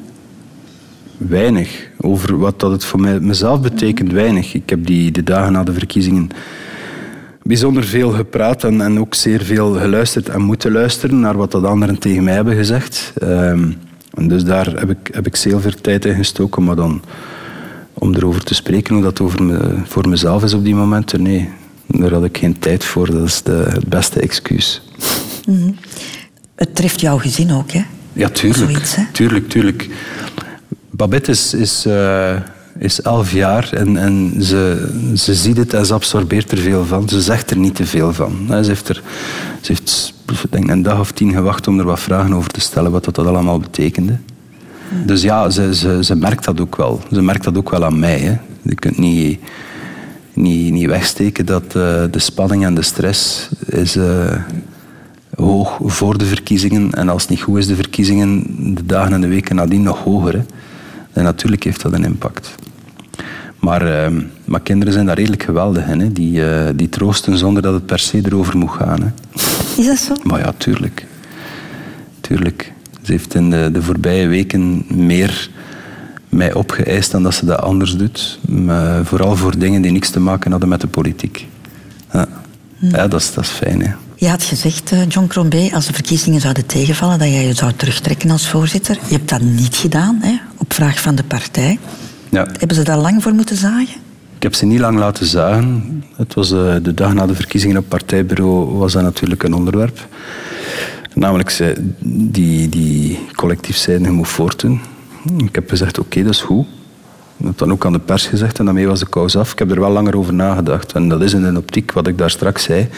[1.29, 1.89] Weinig.
[2.01, 4.55] Over wat dat het voor mij, mezelf betekent, weinig.
[4.55, 6.31] Ik heb die, de dagen na de verkiezingen
[7.43, 11.64] bijzonder veel gepraat en, en ook zeer veel geluisterd en moeten luisteren naar wat dat
[11.64, 13.12] anderen tegen mij hebben gezegd.
[13.23, 13.77] Um,
[14.14, 17.03] en dus daar heb ik, heb ik zeer veel tijd in gestoken, maar dan
[17.95, 21.49] om erover te spreken hoe dat over me, voor mezelf is op die momenten, nee.
[21.87, 24.83] Daar had ik geen tijd voor, dat is de, het beste excuus.
[25.47, 25.77] Mm -hmm.
[26.55, 27.83] Het treft jouw gezin ook, hè?
[28.12, 28.71] Ja, tuurlijk.
[28.71, 29.03] Zoiets, hè?
[29.12, 29.89] Tuurlijk, tuurlijk.
[31.01, 32.37] Babette is, is, uh,
[32.79, 37.09] is elf jaar en, en ze, ze ziet het en ze absorbeert er veel van.
[37.09, 38.47] Ze zegt er niet te veel van.
[38.49, 39.03] Ze heeft, er,
[39.61, 40.15] ze heeft
[40.51, 43.19] denk een dag of tien gewacht om er wat vragen over te stellen, wat dat
[43.19, 44.17] allemaal betekende.
[45.07, 47.01] Dus ja, ze, ze, ze merkt dat ook wel.
[47.13, 48.19] Ze merkt dat ook wel aan mij.
[48.19, 48.37] Hè.
[48.63, 49.41] Je kunt niet,
[50.33, 51.73] niet, niet wegsteken dat uh,
[52.11, 54.35] de spanning en de stress is, uh,
[55.37, 56.93] hoog voor de verkiezingen.
[56.93, 58.45] En als het niet goed is, de verkiezingen
[58.75, 60.33] de dagen en de weken nadien nog hoger.
[60.33, 60.43] Hè.
[61.13, 62.55] En natuurlijk heeft dat een impact.
[63.59, 66.01] Maar, uh, maar kinderen zijn daar redelijk geweldig in.
[66.01, 66.13] Hè.
[66.13, 69.03] Die, uh, die troosten zonder dat het per se erover moet gaan.
[69.03, 69.09] Hè.
[69.81, 70.15] Is dat zo?
[70.23, 71.07] Maar ja, tuurlijk.
[72.21, 72.73] Tuurlijk.
[73.03, 75.51] Ze heeft in de, de voorbije weken meer
[76.29, 78.39] mij opgeëist dan dat ze dat anders doet.
[78.49, 81.47] Maar vooral voor dingen die niks te maken hadden met de politiek.
[82.13, 82.27] Ja,
[82.79, 82.87] hm.
[82.87, 83.83] ja dat, is, dat is fijn.
[83.83, 83.91] Hè.
[84.17, 87.73] Je had gezegd, eh, John Crombé, als de verkiezingen zouden tegenvallen, dat jij je zou
[87.73, 88.99] terugtrekken als voorzitter.
[89.09, 90.39] Je hebt dat niet gedaan, hè,
[90.71, 91.79] op vraag van de partij.
[92.29, 92.47] Ja.
[92.59, 94.01] Hebben ze daar lang voor moeten zagen?
[94.37, 96.05] Ik heb ze niet lang laten zagen.
[96.16, 100.07] Het was uh, de dag na de verkiezingen op partijbureau was dat natuurlijk een onderwerp.
[101.14, 101.75] Namelijk, ze,
[102.31, 104.81] die, die collectief zeiden, je moet voortdoen.
[105.37, 106.66] Ik heb gezegd, oké, dat is goed.
[107.37, 109.53] Ik heb dan ook aan de pers gezegd en daarmee was de kous af.
[109.53, 110.93] Ik heb er wel langer over nagedacht.
[110.93, 112.89] En dat is in de optiek wat ik daar straks zei.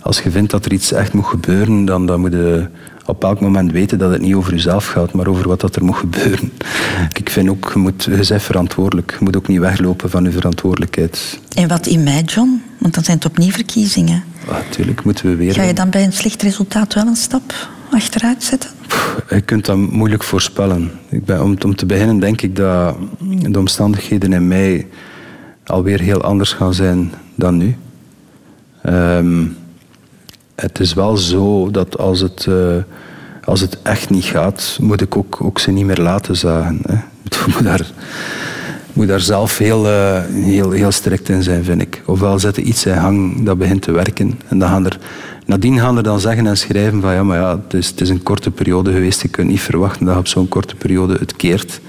[0.00, 2.66] Als je vindt dat er iets echt moet gebeuren, dan, dan moet je
[3.08, 5.84] op elk moment weten dat het niet over jezelf gaat, maar over wat dat er
[5.84, 6.52] moet gebeuren.
[7.12, 9.10] Ik vind ook, je, moet, je bent verantwoordelijk.
[9.18, 11.40] Je moet ook niet weglopen van je verantwoordelijkheid.
[11.54, 12.62] En wat in mei, John?
[12.78, 14.24] Want dan zijn het opnieuw verkiezingen.
[14.50, 15.52] natuurlijk moeten we weer...
[15.52, 18.70] Ga je dan bij een slecht resultaat wel een stap achteruit zetten?
[19.30, 20.90] Je kunt dat moeilijk voorspellen.
[21.08, 22.96] Ik ben, om, om te beginnen denk ik dat
[23.50, 24.86] de omstandigheden in mei
[25.66, 27.76] alweer heel anders gaan zijn dan nu.
[28.86, 29.56] Um,
[30.60, 32.76] het is wel zo dat als het, uh,
[33.44, 36.80] als het echt niet gaat, moet ik ook, ook ze niet meer laten zagen.
[36.86, 36.96] Hè.
[37.52, 37.90] Moet daar,
[38.92, 42.02] moet daar zelf heel, uh, heel, heel strikt in zijn, vind ik.
[42.06, 44.40] Ofwel zetten iets in hang dat begint te werken.
[44.48, 44.98] En dan gaan er,
[45.46, 48.08] nadien gaan er dan zeggen en schrijven van ja, maar ja, het is, het is
[48.08, 49.22] een korte periode geweest.
[49.22, 51.80] Je kunt niet verwachten dat op zo'n korte periode het keert.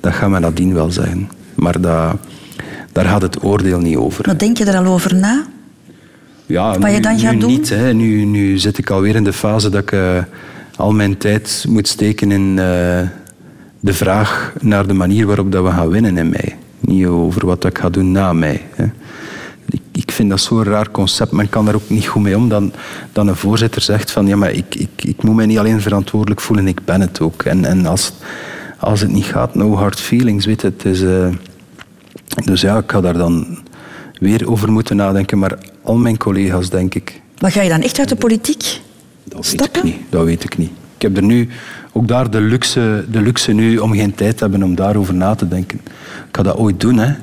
[0.00, 1.30] Dat gaan we nadien wel zeggen.
[1.54, 2.16] Maar dat,
[2.92, 4.26] daar gaat het oordeel niet over.
[4.26, 5.46] Wat denk je er al over na?
[6.50, 7.50] Ja, Wat nu, je dan gaat nu doen?
[7.50, 7.68] niet.
[7.68, 7.94] Hè.
[7.94, 10.18] Nu, nu zit ik alweer in de fase dat ik uh,
[10.76, 12.56] al mijn tijd moet steken in uh,
[13.80, 16.54] de vraag naar de manier waarop dat we gaan winnen in mei.
[16.80, 18.60] Niet over wat ik ga doen na mei.
[18.74, 18.84] Hè.
[19.70, 21.32] Ik, ik vind dat zo'n raar concept.
[21.32, 22.72] Men kan daar ook niet goed mee om dan,
[23.12, 26.40] dan een voorzitter zegt van ja, maar ik, ik, ik moet mij niet alleen verantwoordelijk
[26.40, 27.42] voelen, ik ben het ook.
[27.42, 28.12] En, en als,
[28.78, 30.62] als het niet gaat, no hard feelings, weet.
[30.62, 31.28] Het is, uh,
[32.44, 33.58] dus ja, ik ga daar dan
[34.20, 35.38] weer over moeten nadenken.
[35.38, 35.58] Maar
[35.90, 37.20] al mijn collega's, denk ik.
[37.40, 38.80] Maar ga je dan echt uit de politiek
[39.24, 39.82] dat stappen?
[39.82, 40.10] Weet ik niet.
[40.10, 40.70] Dat weet ik niet.
[40.96, 41.48] Ik heb er nu
[41.92, 45.34] ook daar de luxe, de luxe nu om geen tijd te hebben om daarover na
[45.34, 45.80] te denken.
[46.28, 47.14] Ik ga dat ooit doen, hè.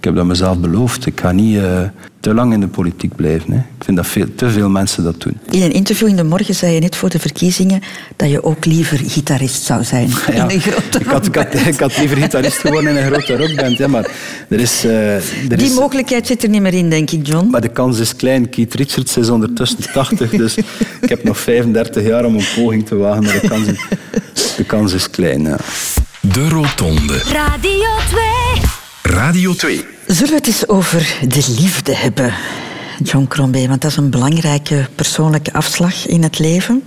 [0.00, 1.06] Ik heb dat mezelf beloofd.
[1.06, 1.80] Ik ga niet uh,
[2.20, 3.52] te lang in de politiek blijven.
[3.52, 3.58] Hè.
[3.58, 5.38] Ik vind dat veel, te veel mensen dat doen.
[5.50, 7.80] In een interview in de morgen zei je net voor de verkiezingen
[8.16, 11.54] dat je ook liever gitarist zou zijn Ja, in een grote ik had, ik, had,
[11.54, 13.76] ik had liever gitarist geworden in een grote rockband.
[13.76, 14.10] Ja, maar
[14.48, 17.50] er is, uh, er Die is, mogelijkheid zit er niet meer in, denk ik, John.
[17.50, 18.48] maar de kans is klein.
[18.48, 20.56] Keith Richards is ondertussen 80, dus
[21.00, 23.22] ik heb nog 35 jaar om een poging te wagen.
[23.22, 25.42] Maar de kans is, de kans is klein.
[25.42, 25.56] Ja.
[26.20, 27.22] De Rotonde.
[27.32, 28.79] Radio 2.
[29.10, 29.84] Radio 2.
[30.06, 32.34] Zullen we het eens over de liefde hebben,
[33.02, 33.68] John Crombé?
[33.68, 36.82] Want dat is een belangrijke persoonlijke afslag in het leven.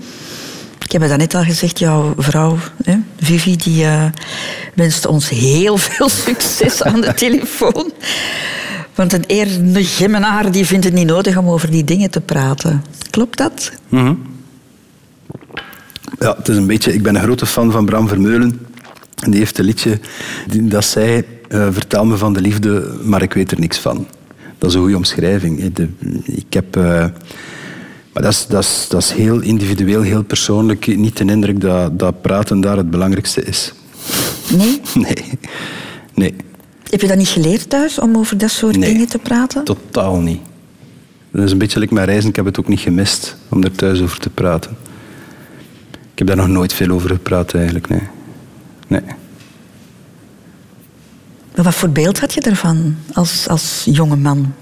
[0.79, 4.05] Ik heb het net al gezegd, jouw vrouw, hè, Vivi, die uh,
[4.73, 7.91] wenst ons heel veel succes aan de telefoon.
[8.95, 12.83] Want een eerlijke gemmenaar die vindt het niet nodig om over die dingen te praten.
[13.09, 13.71] Klopt dat?
[13.89, 14.21] Mm -hmm.
[16.19, 16.93] Ja, het is een beetje...
[16.93, 18.67] Ik ben een grote fan van Bram Vermeulen.
[19.19, 19.99] En die heeft een liedje
[20.47, 21.23] dat zei...
[21.53, 24.07] Uh, vertel me van de liefde, maar ik weet er niks van.
[24.57, 25.73] Dat is een goede omschrijving.
[25.73, 25.89] De,
[26.25, 26.77] ik heb...
[26.77, 26.83] Uh,
[28.13, 30.97] maar dat is, dat, is, dat is heel individueel, heel persoonlijk.
[30.97, 33.73] Niet de indruk dat, dat praten daar het belangrijkste is.
[34.57, 34.81] Nee?
[35.03, 35.39] Nee.
[36.13, 36.35] nee.
[36.89, 39.63] Heb je dat niet geleerd thuis, om over dat soort nee, dingen te praten?
[39.63, 40.41] totaal niet.
[41.31, 42.29] Dat is een beetje like mijn reizen.
[42.29, 44.77] Ik heb het ook niet gemist om er thuis over te praten.
[45.91, 47.89] Ik heb daar nog nooit veel over gepraat, eigenlijk.
[47.89, 48.01] Nee.
[48.87, 49.01] nee.
[51.55, 54.53] Maar wat voor beeld had je ervan als, als jonge man?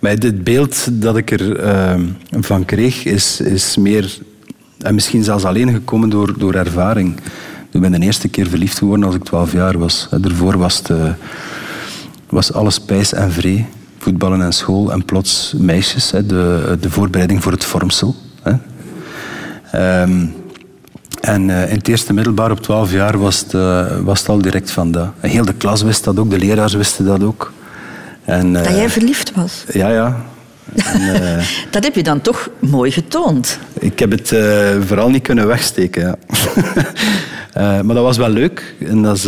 [0.00, 4.18] Het beeld dat ik ervan uh, van kreeg, is, is meer...
[4.78, 7.20] En misschien zelfs alleen gekomen door, door ervaring.
[7.70, 10.08] Ik ben de eerste keer verliefd geworden als ik 12 jaar was.
[10.20, 11.12] Daarvoor was, uh,
[12.28, 13.66] was alles pijs en vree.
[13.98, 14.92] Voetballen en school.
[14.92, 16.10] En plots meisjes.
[16.10, 18.16] Hè, de, de voorbereiding voor het vormsel.
[18.42, 20.02] Hè.
[20.02, 20.34] Um,
[21.20, 24.38] en uh, in het eerste middelbaar op 12 jaar was het, uh, was het al
[24.42, 25.08] direct van dat.
[25.20, 27.52] Heel de klas wist dat ook, de leraars wisten dat ook.
[28.24, 29.64] En, uh, dat jij verliefd was?
[29.72, 30.16] Ja, ja.
[30.74, 31.40] En,
[31.70, 33.58] dat heb je dan toch mooi getoond.
[33.78, 34.28] Ik heb het
[34.86, 36.16] vooral niet kunnen wegsteken, ja.
[37.84, 38.74] maar dat was wel leuk.
[38.80, 39.22] En dat, is,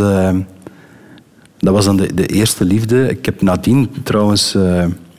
[1.59, 3.09] dat was dan de, de, eerste liefde.
[3.09, 4.55] Ik heb nadien trouwens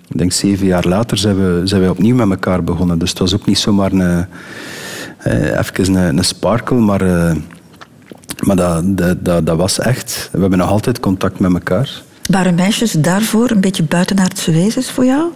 [0.07, 2.99] Ik denk zeven jaar later zijn we, zijn opnieuw met elkaar begonnen.
[2.99, 4.23] Dus het was ook niet zomaar een, eh,
[5.23, 7.35] even een, een sparkle, maar, eh,
[8.39, 10.29] maar dat, dat, dat, dat was echt.
[10.31, 12.01] We hebben nog altijd contact met elkaar.
[12.29, 15.31] Waren meisjes daarvoor een beetje buitenaardse wezens voor jou?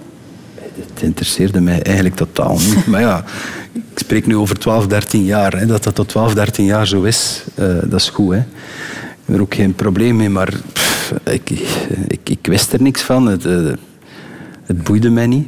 [0.75, 2.85] Het interesseerde mij eigenlijk totaal niet.
[2.87, 3.23] Maar ja,
[3.71, 5.57] ik spreek nu over 12, 13 jaar.
[5.57, 5.65] Hè.
[5.65, 8.33] Dat dat tot 12, 13 jaar zo is, eh, dat is goed.
[8.33, 8.39] Hè.
[8.39, 8.45] Ik
[9.25, 11.49] heb er ook geen probleem mee, maar pff, ik,
[12.07, 13.25] ik, ik wist er niks van.
[13.25, 13.73] Het, eh,
[14.65, 15.47] het boeide mij niet.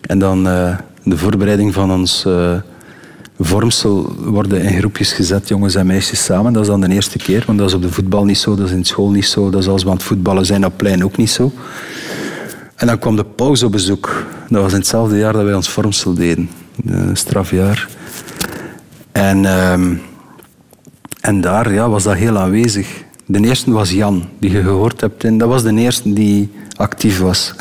[0.00, 2.54] En dan eh, de voorbereiding van ons eh,
[3.38, 6.52] vormsel worden in groepjes gezet, jongens en meisjes samen.
[6.52, 8.66] Dat is dan de eerste keer, want dat is op de voetbal niet zo, dat
[8.66, 11.04] is in school niet zo, dat is als we aan het voetballen zijn op plein
[11.04, 11.52] ook niet zo.
[12.74, 14.26] En dan kwam de pauze op bezoek.
[14.48, 16.50] Dat was in hetzelfde jaar dat wij ons vormsel deden.
[16.86, 17.88] Een strafjaar.
[19.12, 19.94] En, ehm,
[21.20, 23.04] en daar ja, was dat heel aanwezig.
[23.30, 25.24] De eerste was Jan, die je gehoord hebt.
[25.24, 27.54] En dat was de eerste die actief was.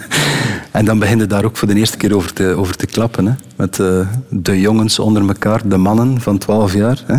[0.70, 3.26] en dan begin je daar ook voor de eerste keer over te, over te klappen.
[3.26, 3.32] Hè?
[3.56, 7.02] Met eh, de jongens onder elkaar, de mannen van 12 jaar.
[7.06, 7.18] Hè?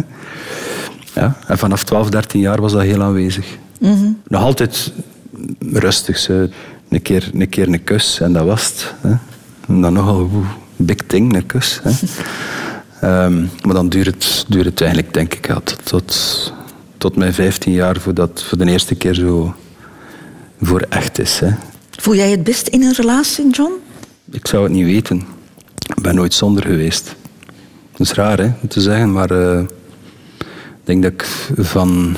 [1.13, 3.57] Ja, en vanaf 12, 13 jaar was dat heel aanwezig.
[4.27, 4.93] Nog altijd
[5.59, 6.17] rustig.
[6.17, 6.47] Zo.
[6.89, 8.93] Een, keer, een keer een kus en dat was het.
[9.01, 9.13] Hè?
[9.67, 10.29] En dan nogal
[10.75, 11.79] big thing, een kus.
[11.83, 11.91] Hè?
[13.01, 16.53] Ehm, maar dan duurt het, duurt het eigenlijk, denk ik, ja, tot, tot,
[16.99, 19.55] tot mijn 15 jaar voordat het voor de eerste keer zo
[20.61, 21.39] voor echt is.
[21.39, 21.49] Hè?
[21.91, 23.71] Voel jij het best in een relatie, John?
[24.31, 25.17] Ik zou het niet weten.
[25.95, 27.15] Ik ben nooit zonder geweest.
[27.91, 29.59] Dat is raar hè, om te zeggen, maar eh,
[30.39, 31.27] ik denk dat ik
[31.57, 32.15] van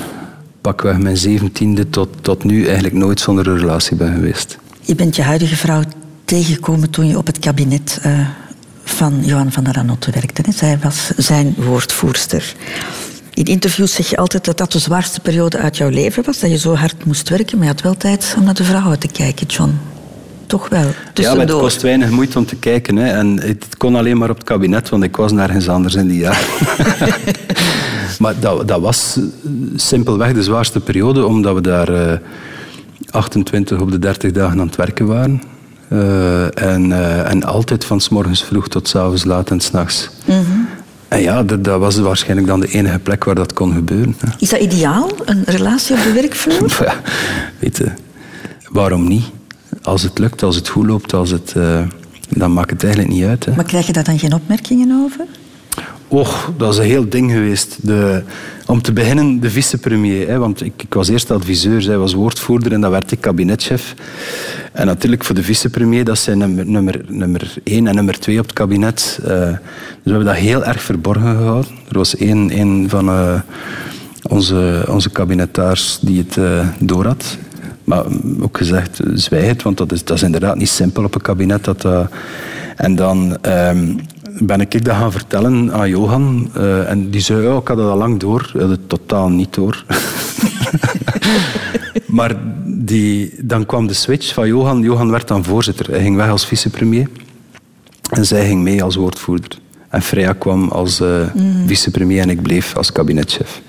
[0.60, 4.58] pakweg mijn zeventiende tot, tot nu eigenlijk nooit zonder een relatie ben geweest.
[4.80, 5.82] Je bent je huidige vrouw
[6.24, 8.28] tegengekomen toen je op het kabinet eh,
[8.84, 10.42] van Johan van der Anotte werkte.
[10.44, 10.52] Hè?
[10.52, 12.54] Zij was zijn woordvoerster.
[13.34, 16.38] In interviews zeg je altijd dat dat de zwaarste periode uit jouw leven was.
[16.38, 18.98] Dat je zo hard moest werken, maar je had wel tijd om naar de vrouwen
[18.98, 19.78] te kijken, John.
[20.46, 22.96] Toch wel, Ja, maar het kost weinig moeite om te kijken.
[22.96, 23.10] Hè.
[23.12, 26.18] En het kon alleen maar op het kabinet, want ik was nergens anders in die
[26.18, 26.46] jaren.
[28.18, 29.22] maar dat, dat was eh,
[29.76, 32.18] simpelweg de zwaarste periode, omdat we daar eh,
[33.10, 35.42] 28 op de 30 dagen aan het werken waren.
[35.92, 40.10] Eh, en, eh, en altijd van s morgens vroeg tot s avonds laat en s'nachts.
[41.12, 44.14] En ja, dat, dat was waarschijnlijk dan de enige plek waar dat kon gebeuren.
[44.18, 44.28] hè.
[44.38, 46.78] Is dat ideaal, een relatie op de werkvloer?
[46.84, 46.94] Ja,
[47.58, 47.88] weet je,
[48.70, 49.24] waarom niet?
[49.82, 51.82] Als het lukt, als het goed loopt, als het, eh,
[52.28, 53.44] dan maakt het eigenlijk niet uit.
[53.44, 53.54] Hè.
[53.54, 55.24] Maar krijg je daar dan geen opmerkingen over?
[56.12, 57.78] Och, dat is een heel ding geweest.
[57.80, 58.22] De,
[58.66, 60.38] om te beginnen, de vicepremier.
[60.38, 63.94] Want ik, ik was eerst adviseur, zij was woordvoerder en dan werd ik kabinetchef.
[64.72, 68.52] En natuurlijk voor de vicepremier, dat zijn nummer, nummer, één en nummer twee op het
[68.52, 69.18] kabinet.
[69.22, 69.58] Eh, dus
[70.02, 71.70] we hebben dat heel erg verborgen gehouden.
[71.88, 73.40] Er was één, één van eh,
[74.22, 76.38] onze, onze kabinetaars die het
[76.88, 77.36] had.
[77.84, 78.04] Maar
[78.40, 81.64] ook gezegd, zwijg het, want dat is, dat is inderdaad niet simpel op een kabinet.
[81.64, 82.08] Dat-
[82.76, 83.94] en dan ehm,
[84.38, 86.50] ben ik dat gaan vertellen aan Johan.
[86.54, 88.50] eh, en die zei, ja, ik had dat al lang door.
[88.54, 89.84] Ik had het totaal niet door.
[92.06, 94.80] maar die, dan kwam de switch van Johan.
[94.80, 95.90] Johan werd dan voorzitter.
[95.90, 97.08] Hij ging weg als vicepremier.
[98.10, 99.58] En zij ging mee als woordvoerder.
[99.88, 101.66] En Freya kwam als Mhm.
[101.66, 103.60] vicepremier en ik bleef als kabinetchef.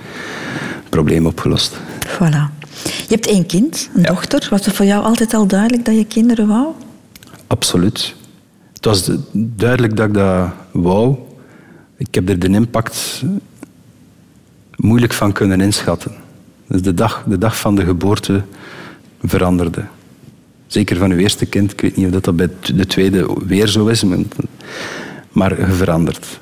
[0.89, 1.76] Probleem opgelost.
[2.07, 2.61] Voilà.
[2.84, 4.47] Je hebt één kind, een dochter.
[4.49, 6.68] Was het voor jou altijd al duidelijk dat je kinderen wou?
[7.47, 8.16] Absoluut.
[8.84, 9.19] Het was de-
[9.55, 11.15] duidelijk dat ik dat wou.
[11.97, 13.23] Ik heb er de impact
[14.75, 16.11] moeilijk van kunnen inschatten.
[16.67, 18.41] Dus de dag, de dag van de geboorte
[19.23, 19.84] veranderde.
[20.67, 21.71] Zeker van uw eerste kind.
[21.71, 24.03] Ik weet niet of dat, bij de tweede weer zo is.
[25.31, 26.39] maar- je verandert.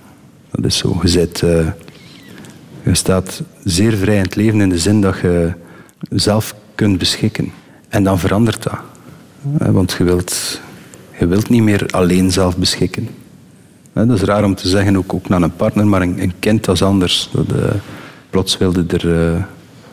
[0.51, 0.99] Dat is zo.
[1.01, 1.67] Je, zit, eh,
[2.83, 5.53] je staat zeer vrij in het leven in de zin dat je
[6.09, 7.51] zelf kunt beschikken.
[7.89, 8.79] En dan verandert dat.
[9.71, 10.61] Want je wilt,
[11.21, 13.09] je wilt niet meer alleen zelf beschikken.
[13.93, 16.83] Dat is raar om te zeggen, ook, ook naar een partner, maar een, kind is
[16.83, 17.29] anders.
[17.35, 17.65] Eh,
[18.29, 19.43] plots wilde er, eh,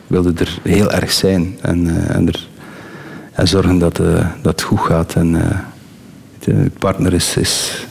[0.07, 2.47] wilde er heel erg zijn en, eh, en, er,
[3.31, 3.95] en zorgen dat,
[4.41, 5.13] dat het goed gaat.
[5.13, 5.41] En,
[6.39, 7.85] je, partner is, is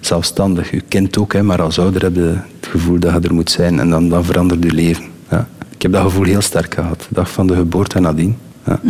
[0.00, 3.34] zelfstandig, je kind ook, hè, maar als ouder heb je het gevoel dat je er
[3.34, 5.04] moet zijn en dan, dan verandert je leven.
[5.30, 5.48] Ja.
[5.74, 8.36] Ik heb dat gevoel heel sterk gehad, de dag van de geboorte en nadien.
[8.66, 8.80] Ja.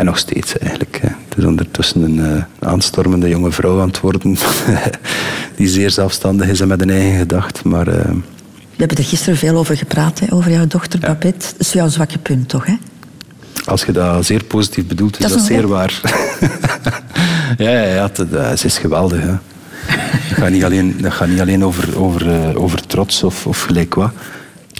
[0.00, 1.00] En nog steeds eigenlijk.
[1.02, 4.38] Het is ondertussen een eh, aanstormende jonge vrouw aan het worden.
[5.56, 7.64] die zeer zelfstandig is en met een eigen gedacht.
[7.64, 11.46] Maar eh, We hebben er gisteren veel over gepraat, hè, over jouw dochter Babette.
[11.56, 12.66] Dat is jouw zwakke punt, toch?
[12.66, 12.74] Hè?
[13.64, 16.00] als je dat zeer positief bedoelt, is Dat is een zeer waar.
[17.58, 19.20] ja, ja, ja het, eh, ze is geweldig.
[19.20, 19.34] Hè.
[20.28, 23.94] Dat gaat niet alleen, dat gaat niet alleen over, over, over trots of, of gelijk
[23.94, 24.10] wat.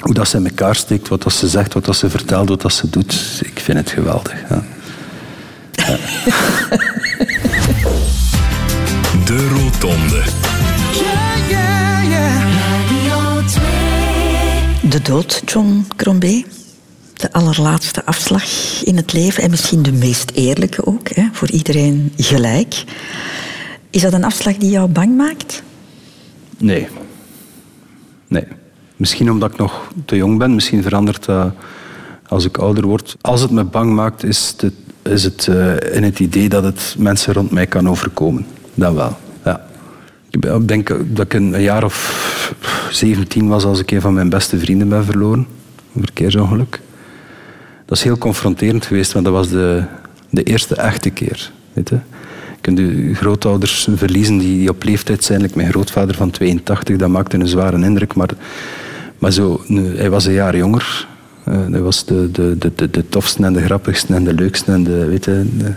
[0.00, 2.60] Hoe dat ze in elkaar steekt, wat dat ze zegt, wat dat ze vertelt, wat
[2.60, 3.40] dat ze doet.
[3.44, 4.34] Ik vind het geweldig.
[4.48, 4.62] Ja.
[9.80, 10.22] Rotonde.
[14.90, 16.44] De dood, John Crombé.
[17.14, 18.44] De allerlaatste afslag
[18.84, 22.84] in het leven en misschien de meest eerlijke ook, hè, voor iedereen gelijk.
[23.90, 25.62] Is dat een afslag die jou bang maakt?
[26.58, 26.88] Nee.
[28.28, 28.44] Nee.
[28.96, 30.54] Misschien omdat ik nog te jong ben.
[30.54, 31.52] Misschien verandert dat
[32.28, 33.16] als ik ouder word.
[33.20, 34.72] Als het me bang maakt, is het,
[35.02, 38.46] is het eh, in het idee dat het mensen rond mij kan overkomen.
[38.74, 39.66] Dan wel, ja.
[40.30, 42.54] Ik denk dat ik een jaar of
[42.90, 45.46] 17 was als ik een van mijn beste vrienden ben verloren.
[45.94, 46.80] Een verkeersongeluk.
[47.84, 49.82] Dat is heel confronterend geweest, want dat was de,
[50.30, 51.50] de eerste echte keer.
[51.72, 51.98] Weet je?
[53.14, 55.50] Grootouders verliezen die, die op leeftijd zijn.
[55.54, 58.14] Mijn grootvader van 82, dat maakte een zware indruk.
[58.14, 58.30] Maar,
[59.18, 61.08] maar zo, nu, hij was een jaar jonger.
[61.48, 64.72] Uh, hij was de, de, de, de, de tofste en de grappigste en de leukste
[64.72, 65.76] en de, weet je, een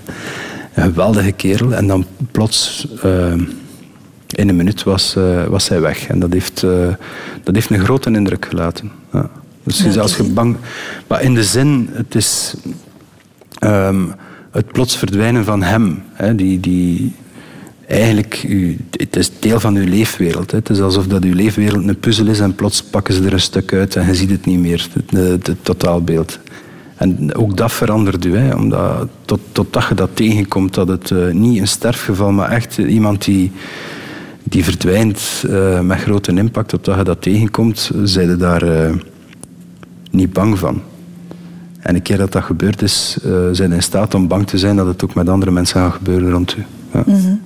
[0.84, 1.74] geweldige kerel.
[1.74, 3.34] En dan plots, uh,
[4.28, 6.07] in een minuut, was, uh, was hij weg.
[6.07, 6.61] En dat heeft,
[7.43, 8.91] dat heeft een grote indruk gelaten.
[9.14, 9.30] Ja.
[9.64, 10.57] Dus ja, als je bang...
[11.07, 12.55] Maar in de zin, het is...
[13.64, 14.14] Um,
[14.51, 16.03] het plots verdwijnen van hem.
[16.14, 17.16] Hè, die, die,
[17.88, 20.51] eigenlijk, u, het is deel van uw leefwereld.
[20.51, 20.57] Hè.
[20.57, 23.41] Het is alsof dat uw leefwereld een puzzel is en plots pakken ze er een
[23.41, 26.39] stuk uit en je ziet het niet meer, het, totaalbeeld.
[26.95, 31.31] En ook dat verandert u, hè, omdat tot, totdat je dat tegenkomt, dat het uh,
[31.31, 33.51] niet een sterfgeval, maar echt iemand die,
[34.43, 38.91] die verdwijnt uh, met grote impact, totdat je dat tegenkomt, zijn je daar
[40.11, 40.81] niet bang van.
[41.79, 43.17] En een keer dat dat gebeurd is,
[43.51, 46.31] zijn in staat om bang te zijn dat het ook met andere mensen gaat gebeuren
[46.31, 46.63] rond u.
[46.93, 47.03] Ja.
[47.05, 47.41] -hmm.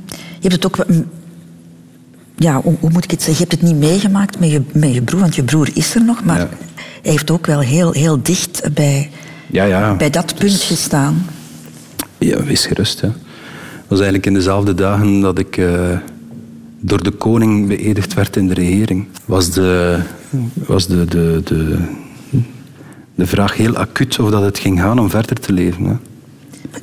[0.47, 0.97] Je hebt het ook...
[2.35, 3.43] Ja, hoe, hoe, moet ik het zeggen?
[3.43, 6.03] Je hebt het niet meegemaakt met je, met je broer, want je broer is er
[6.03, 6.49] nog, maar ja.
[7.01, 9.09] hij heeft ook wel heel, heel dicht bij,
[9.51, 9.95] ja, ja.
[9.95, 11.25] bij dat punt dus, gestaan.
[12.17, 13.01] Ja, wees gerust.
[13.01, 13.13] Het
[13.87, 15.97] was eigenlijk in dezelfde dagen dat ik uh,
[16.79, 19.07] door de koning beëdigd werd in de regering.
[19.25, 19.99] Was de,
[20.53, 21.77] was de, de, de,
[23.15, 25.83] de vraag heel acuut of dat het ging gaan om verder te leven.
[25.85, 25.95] Hè.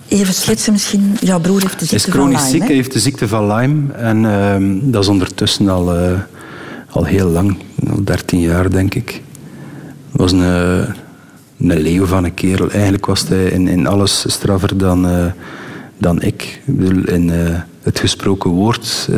[0.08, 2.36] Even schetsen misschien, jouw broer heeft de ziekte van Lyme.
[2.36, 3.92] Hij is chronisch ziek, heeft de ziekte van Lyme.
[3.92, 6.18] En uh, dat is ondertussen al, uh,
[6.88, 7.56] al heel lang,
[7.90, 9.22] al 13 jaar denk ik.
[10.10, 12.70] Het was een, een leeuw van een kerel.
[12.70, 15.26] Eigenlijk was hij in, in alles straffer dan, uh,
[15.98, 16.60] dan ik.
[16.66, 17.30] ik bedoel, in
[17.82, 19.08] het gesproken woord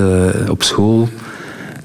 [0.48, 1.08] op school,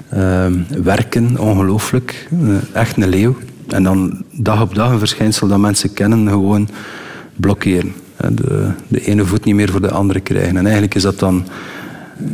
[0.08, 2.28] ehm, werken, ongelooflijk.
[2.72, 3.36] echt een leeuw.
[3.68, 6.68] En dan dag op dag een verschijnsel dat mensen kennen, gewoon
[7.36, 7.92] blokkeren.
[8.30, 10.56] De, de ene voet niet meer voor de andere krijgen.
[10.56, 11.46] En eigenlijk is dat dan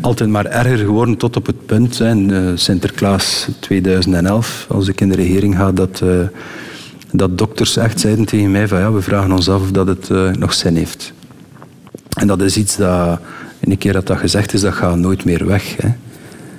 [0.00, 5.16] altijd maar erger geworden tot op het punt, in Sinterklaas 2011, als ik in de
[5.16, 6.10] regering ga, dat, uh,
[7.12, 10.10] dat dokters echt zeiden tegen mij van ja, we vragen ons af of dat het
[10.38, 11.12] nog zin heeft.
[12.18, 13.20] En dat is iets dat,
[13.60, 15.76] in een keer dat dat gezegd is, dat gaat nooit meer weg.
[15.76, 15.88] Hè.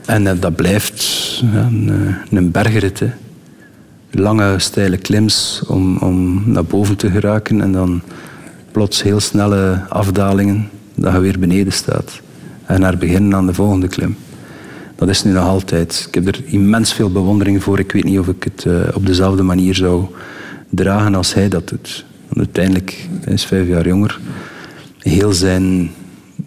[0.06, 1.92] En dat blijft een,
[2.32, 3.00] een bergrit.
[3.00, 3.10] Hè
[4.12, 8.02] lange, steile klims om, om naar boven te geraken en dan
[8.72, 12.22] plots heel snelle afdalingen dat je weer beneden staat.
[12.66, 14.16] En naar beginnen aan de volgende klim.
[14.96, 16.06] Dat is nu nog altijd.
[16.08, 17.80] Ik heb er immens veel bewondering voor.
[17.80, 20.06] Ik weet niet of ik het uh, op dezelfde manier zou
[20.70, 22.06] dragen als hij dat doet.
[22.28, 24.20] Want uiteindelijk, hij is vijf jaar jonger.
[25.00, 25.92] Heel zijn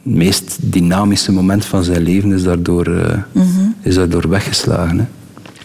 [0.02, 3.74] meest dynamische moment van zijn leven is daardoor, uh, mm -hmm.
[3.82, 4.98] is daardoor weggeslagen.
[4.98, 5.04] Hè.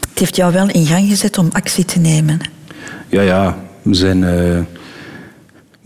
[0.09, 2.39] Het heeft jou wel in gang gezet om actie te nemen.
[3.09, 3.57] Ja, ja.
[3.81, 4.21] We zijn...
[4.21, 4.59] Uh,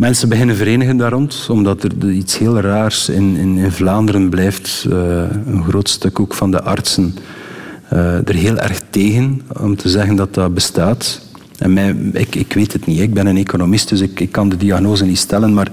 [0.02, 4.86] mensen beginnen verenigen daar rond, omdat er iets heel raars in, in, in Vlaanderen blijft.
[4.90, 4.94] Uh,
[5.46, 7.16] een groot stuk ook van de artsen
[7.94, 11.22] uh, er heel erg tegen om te zeggen dat dat bestaat.
[11.58, 13.00] En mij, ik, ik weet het niet.
[13.00, 15.54] Ik ben een economist, dus ik, ik kan de diagnose niet stellen.
[15.54, 15.72] Maar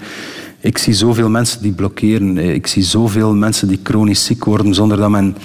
[0.61, 2.39] ik zie zoveel mensen die blokkeren.
[2.39, 5.37] Ik zie zoveel mensen die chronisch ziek worden zonder dat men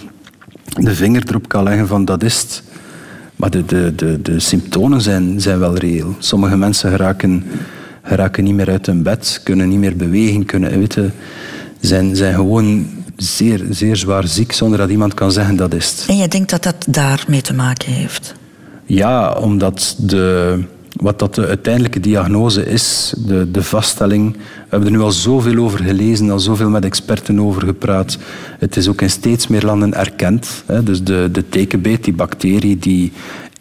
[0.66, 2.64] de vinger erop kan leggen van dat is.
[3.36, 6.16] Maar de, de, de, de symptomen zijn, zijn wel reëel.
[6.20, 7.44] Sommige mensen geraken,
[8.04, 11.14] geraken niet meer uit hun bed, kunnen niet meer bewegen, kunnen, weten,
[11.80, 16.06] zijn, zijn gewoon zeer, zeer zwaar ziek zonder dat iemand kan zeggen dat is het.
[16.08, 18.34] En je denkt dat dat daarmee te maken heeft?
[18.86, 20.60] Ja, omdat de,
[20.94, 24.34] wat dat de uiteindelijke diagnose is, de, de vaststelling.
[24.34, 24.40] We
[24.70, 28.18] hebben er nu al zoveel over gelezen, al zoveel met experten over gepraat.
[28.60, 30.64] Het is ook in steeds meer landen erkend.
[30.66, 30.84] Hè.
[30.84, 33.12] Dus de, de tekenbeet, die bacterie die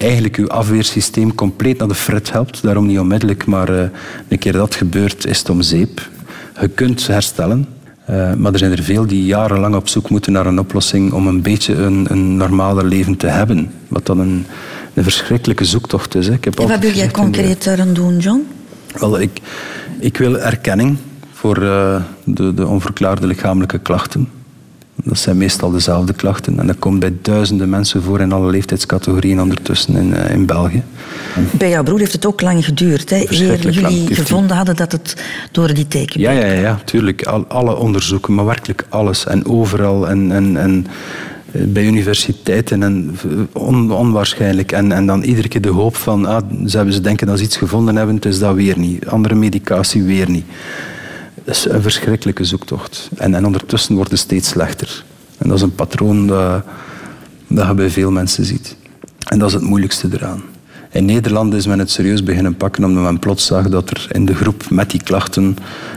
[0.02, 2.62] eigenlijk uw afweersysteem compleet naar de fret helpt.
[2.62, 3.82] Daarom niet onmiddellijk, maar uh,
[4.28, 6.08] een keer dat gebeurt, is het om zeep.
[6.60, 7.66] Je kunt herstellen.
[8.10, 11.26] Uh, maar er zijn er veel die jarenlang op zoek moeten naar een oplossing om
[11.26, 13.70] een beetje een, een normaler leven te hebben.
[13.88, 14.46] Wat dan een,
[14.94, 16.26] een verschrikkelijke zoektocht is.
[16.26, 16.32] Hè.
[16.32, 18.46] Ik heb en wat wil jij concreet daaraan doen, John?
[18.98, 19.40] Wel, ik,
[19.98, 20.96] ik wil erkenning
[21.32, 24.28] voor uh, de, de onverklaarde lichamelijke klachten.
[24.94, 26.58] Dat zijn meestal dezelfde klachten.
[26.58, 30.82] En dat komt bij duizenden mensen voor in alle leeftijdscategorieën ondertussen in, eh, in België.
[31.50, 33.10] Bij jouw broer heeft het ook lang geduurd.
[33.10, 33.24] Hè?
[33.28, 35.16] Eer jullie gevonden hadden dat het
[35.52, 37.22] door die teken Ja, ja, ja, ja tuurlijk.
[37.26, 39.26] Al, alle onderzoeken, maar werkelijk alles.
[39.26, 40.08] En overal.
[40.08, 40.86] En, en, en
[41.52, 42.82] eh, bij universiteiten.
[42.82, 43.16] En
[43.52, 44.72] on- onwaarschijnlijk.
[44.72, 46.26] En, en dan iedere keer de hoop van...
[46.26, 49.06] Ah, ze, hebben, ze denken dat ze iets gevonden hebben, het is dat weer niet.
[49.06, 50.44] Andere medicatie weer niet.
[51.44, 53.10] Dat is een verschrikkelijke zoektocht.
[53.16, 55.04] En, en ondertussen wordt het steeds slechter.
[55.38, 56.64] En dat is een patroon dat,
[57.46, 58.76] dat je bij veel mensen ziet.
[59.28, 60.42] En dat is het moeilijkste eraan.
[60.90, 64.24] In Nederland is men het serieus beginnen pakken omdat men plots zag dat er in
[64.24, 65.56] de groep met die klachten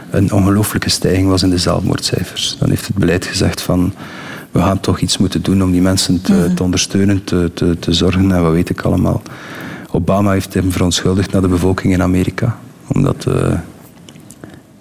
[0.10, 2.56] een ongelooflijke stijging was in de zelfmoordcijfers.
[2.60, 3.94] Dan heeft het beleid gezegd van
[4.52, 7.94] we gaan toch iets moeten doen om die mensen te, te ondersteunen, te, te, te
[7.94, 9.22] zorgen en wat weet ik allemaal.
[9.92, 12.58] Obama heeft hem verontschuldigd naar de bevolking in Amerika.
[12.88, 13.52] Omdat eh,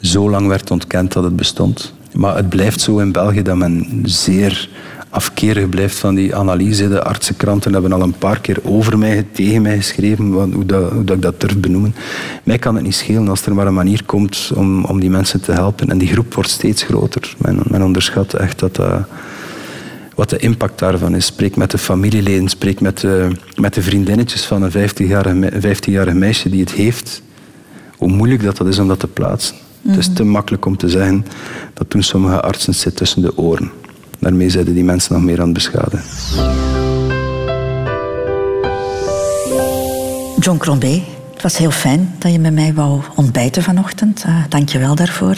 [0.04, 1.92] zo lang werd ontkend dat het bestond.
[2.12, 4.68] Maar het blijft zo in België dat men zeer
[5.08, 6.88] afkerig blijft van die analyse.
[6.88, 11.16] De artsenkranten hebben al een paar keer over mij, tegen mij geschreven, hoe, dat, dat
[11.16, 11.94] ik dat durf benoemen.
[12.42, 15.40] Mij kan het niet schelen als er maar een manier komt om, om die mensen
[15.40, 15.90] te helpen.
[15.90, 17.34] En die groep wordt steeds groter.
[17.38, 19.06] Men, men onderschat echt dat dat
[20.14, 21.26] wat de impact daarvan is.
[21.26, 23.28] Spreek met de familieleden, spreek met de,
[23.60, 27.22] met de vriendinnetjes van een 15-jarig me- 15-jarig meisje die het heeft.
[27.96, 29.56] Hoe moeilijk dat, dat is om dat te plaatsen.
[29.86, 31.26] Het is te makkelijk om te zeggen
[31.74, 33.70] dat toen sommige artsen zit tussen de oren.
[34.18, 36.04] Daarmee zeiden die mensen nog meer aan het beschadigen.
[40.40, 44.22] John Crombé, het was heel fijn dat je met mij wou ontbijten vanochtend.
[44.26, 45.36] Eh, Dank je wel daarvoor.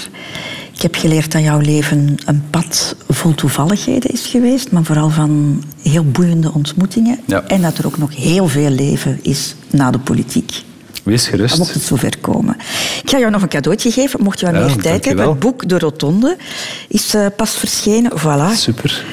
[0.75, 5.63] Ik heb geleerd dat jouw leven een pad vol toevalligheden is geweest, maar vooral van
[5.83, 7.21] heel boeiende ontmoetingen.
[7.27, 7.45] Ja.
[7.47, 10.63] En dat er ook nog heel veel leven is na de politiek.
[11.07, 11.59] Wees gerust.
[11.59, 12.57] Mocht het zover komen.
[13.03, 15.17] Ik ga jou nog een cadeautje geven, mocht je wat Ja, meer tijd dankjewel.
[15.17, 15.35] hebben.
[15.35, 16.37] Het boek De Rotonde
[16.89, 18.13] is eh, pas verschenen.
[18.19, 18.57] Voilà.
[18.57, 19.05] Super.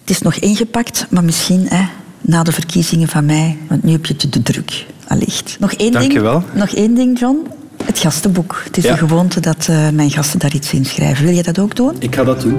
[0.00, 1.84] Het is nog ingepakt, maar misschien hè,
[2.20, 5.56] na de verkiezingen van mij, want nu heb je het te druk, allicht.
[5.60, 6.44] Nog één ding, Dankjewel.
[6.54, 7.46] nog één ding, John.
[7.84, 8.60] Het gastenboek.
[8.64, 8.90] Het is Ja.
[8.92, 11.24] een gewoonte dat eh, mijn gasten daar iets in schrijven.
[11.24, 11.96] Wil je dat ook doen?
[11.98, 12.58] Ik ga dat doen.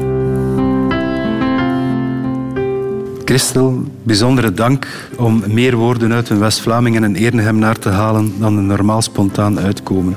[3.34, 8.58] Christel, bijzondere dank om meer woorden uit een West-Vlaming en een Ernegem te halen dan
[8.58, 10.16] er normaal spontaan uitkomen.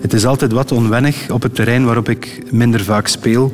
[0.00, 3.52] Het is altijd wat onwennig op het terrein waarop ik minder vaak speel,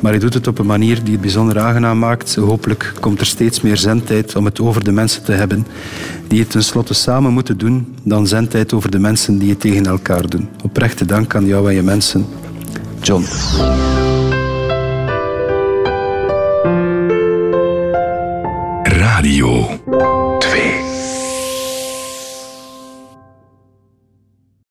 [0.00, 2.34] maar je doet het op een manier die het bijzonder aangenaam maakt.
[2.34, 5.66] Hopelijk komt er steeds meer zendtijd om het over de mensen te hebben
[6.28, 10.28] die het tenslotte samen moeten doen, dan zendtijd over de mensen die het tegen elkaar
[10.28, 10.48] doen.
[10.62, 12.26] Oprechte dank aan jou en je mensen.
[13.00, 13.24] John.
[19.42, 20.11] criou.